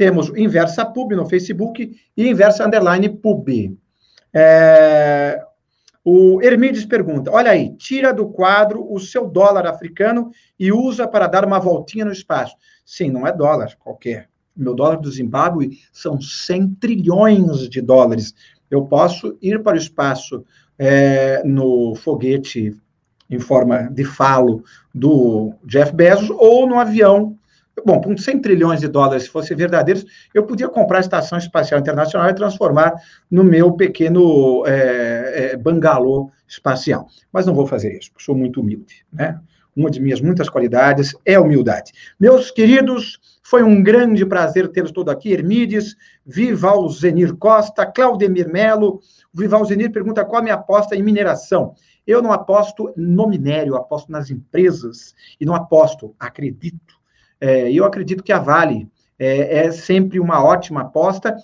Temos 0.00 0.30
Inversa 0.34 0.82
Pub 0.86 1.12
no 1.12 1.26
Facebook 1.26 1.94
e 2.16 2.26
Inversa 2.26 2.66
Underline 2.66 3.06
Pub. 3.10 3.76
É... 4.32 5.38
O 6.02 6.40
Hermides 6.40 6.86
pergunta: 6.86 7.30
olha 7.30 7.50
aí, 7.50 7.76
tira 7.76 8.10
do 8.10 8.30
quadro 8.30 8.90
o 8.90 8.98
seu 8.98 9.28
dólar 9.28 9.66
africano 9.66 10.30
e 10.58 10.72
usa 10.72 11.06
para 11.06 11.26
dar 11.26 11.44
uma 11.44 11.58
voltinha 11.58 12.06
no 12.06 12.12
espaço. 12.12 12.56
Sim, 12.82 13.10
não 13.10 13.26
é 13.26 13.32
dólar 13.36 13.76
qualquer. 13.78 14.30
Meu 14.56 14.74
dólar 14.74 14.96
do 14.96 15.10
Zimbábue 15.10 15.78
são 15.92 16.18
100 16.18 16.76
trilhões 16.80 17.68
de 17.68 17.82
dólares. 17.82 18.34
Eu 18.70 18.86
posso 18.86 19.36
ir 19.42 19.62
para 19.62 19.74
o 19.76 19.78
espaço 19.78 20.46
é, 20.78 21.42
no 21.44 21.94
foguete 21.94 22.74
em 23.28 23.38
forma 23.38 23.90
de 23.92 24.04
falo 24.04 24.64
do 24.94 25.52
Jeff 25.66 25.94
Bezos 25.94 26.30
ou 26.30 26.66
no 26.66 26.80
avião. 26.80 27.38
Bom, 27.84 28.00
com 28.00 28.16
100 28.16 28.40
trilhões 28.40 28.80
de 28.80 28.88
dólares, 28.88 29.24
se 29.24 29.28
fossem 29.30 29.56
verdadeiros, 29.56 30.04
eu 30.34 30.44
podia 30.44 30.68
comprar 30.68 30.98
a 30.98 31.00
Estação 31.00 31.38
Espacial 31.38 31.80
Internacional 31.80 32.28
e 32.28 32.34
transformar 32.34 32.94
no 33.30 33.42
meu 33.42 33.72
pequeno 33.72 34.64
é, 34.66 35.52
é, 35.52 35.56
bangalô 35.56 36.30
espacial. 36.46 37.06
Mas 37.32 37.46
não 37.46 37.54
vou 37.54 37.66
fazer 37.66 37.96
isso, 37.96 38.10
sou 38.18 38.34
muito 38.34 38.60
humilde, 38.60 39.04
né? 39.12 39.40
uma 39.76 39.90
de 39.90 40.00
minhas 40.00 40.20
muitas 40.20 40.48
qualidades 40.48 41.14
é 41.24 41.38
humildade. 41.38 41.92
Meus 42.18 42.50
queridos, 42.50 43.18
foi 43.42 43.62
um 43.62 43.82
grande 43.82 44.24
prazer 44.26 44.68
tê-los 44.68 44.92
todos 44.92 45.12
aqui. 45.12 45.32
Hermides, 45.32 45.96
Vival 46.24 46.88
Zenir 46.88 47.34
Costa, 47.36 47.86
Claudemir 47.86 48.48
Melo. 48.48 49.00
Vival 49.32 49.64
Zenir 49.64 49.90
pergunta 49.90 50.24
qual 50.24 50.40
a 50.40 50.42
minha 50.42 50.54
aposta 50.54 50.94
em 50.94 51.02
mineração. 51.02 51.74
Eu 52.06 52.22
não 52.22 52.32
aposto 52.32 52.92
no 52.96 53.28
minério, 53.28 53.76
aposto 53.76 54.10
nas 54.10 54.30
empresas. 54.30 55.14
E 55.40 55.44
não 55.44 55.54
aposto, 55.54 56.14
acredito. 56.18 56.99
É, 57.40 57.72
eu 57.72 57.84
acredito 57.84 58.22
que 58.22 58.32
a 58.32 58.38
Vale 58.38 58.88
é, 59.18 59.66
é 59.66 59.72
sempre 59.72 60.20
uma 60.20 60.42
ótima 60.44 60.82
aposta. 60.82 61.36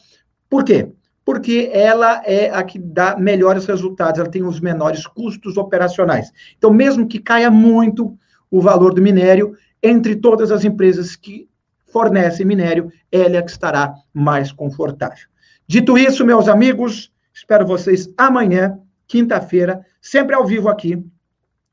Por 0.48 0.64
quê? 0.64 0.92
porque 1.26 1.68
ela 1.72 2.22
é 2.24 2.50
a 2.50 2.62
que 2.62 2.78
dá 2.78 3.16
melhores 3.16 3.66
resultados, 3.66 4.20
ela 4.20 4.30
tem 4.30 4.44
os 4.44 4.60
menores 4.60 5.08
custos 5.08 5.56
operacionais. 5.56 6.32
Então, 6.56 6.72
mesmo 6.72 7.08
que 7.08 7.18
caia 7.18 7.50
muito 7.50 8.16
o 8.48 8.60
valor 8.60 8.94
do 8.94 9.02
minério, 9.02 9.56
entre 9.82 10.14
todas 10.14 10.52
as 10.52 10.64
empresas 10.64 11.16
que 11.16 11.48
fornecem 11.92 12.46
minério, 12.46 12.92
ela 13.10 13.34
é 13.34 13.38
a 13.38 13.42
que 13.42 13.50
estará 13.50 13.92
mais 14.14 14.52
confortável. 14.52 15.26
Dito 15.66 15.98
isso, 15.98 16.24
meus 16.24 16.46
amigos, 16.46 17.12
espero 17.34 17.66
vocês 17.66 18.08
amanhã, 18.16 18.78
quinta-feira, 19.08 19.84
sempre 20.00 20.36
ao 20.36 20.46
vivo 20.46 20.68
aqui, 20.68 21.04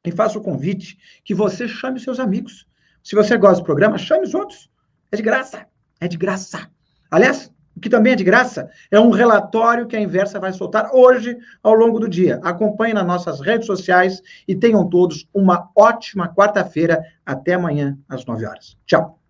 e 0.03 0.11
faço 0.11 0.39
o 0.39 0.43
convite 0.43 0.97
que 1.23 1.35
você 1.35 1.67
chame 1.67 1.99
seus 1.99 2.19
amigos. 2.19 2.65
Se 3.03 3.15
você 3.15 3.37
gosta 3.37 3.61
do 3.61 3.65
programa, 3.65 3.97
chame 3.97 4.23
os 4.23 4.33
outros. 4.33 4.69
É 5.11 5.17
de 5.17 5.21
graça. 5.21 5.65
É 5.99 6.07
de 6.07 6.17
graça. 6.17 6.69
Aliás, 7.11 7.51
o 7.75 7.79
que 7.79 7.89
também 7.89 8.13
é 8.13 8.15
de 8.15 8.23
graça, 8.23 8.69
é 8.91 8.99
um 8.99 9.09
relatório 9.09 9.87
que 9.87 9.95
a 9.95 10.01
Inversa 10.01 10.39
vai 10.39 10.53
soltar 10.53 10.91
hoje 10.93 11.37
ao 11.61 11.73
longo 11.73 11.99
do 11.99 12.07
dia. 12.07 12.39
Acompanhe 12.43 12.93
nas 12.93 13.05
nossas 13.05 13.41
redes 13.41 13.67
sociais 13.67 14.21
e 14.47 14.55
tenham 14.55 14.87
todos 14.87 15.27
uma 15.33 15.69
ótima 15.75 16.33
quarta-feira. 16.33 17.03
Até 17.25 17.53
amanhã, 17.53 17.97
às 18.07 18.25
9 18.25 18.45
horas. 18.45 18.77
Tchau. 18.85 19.22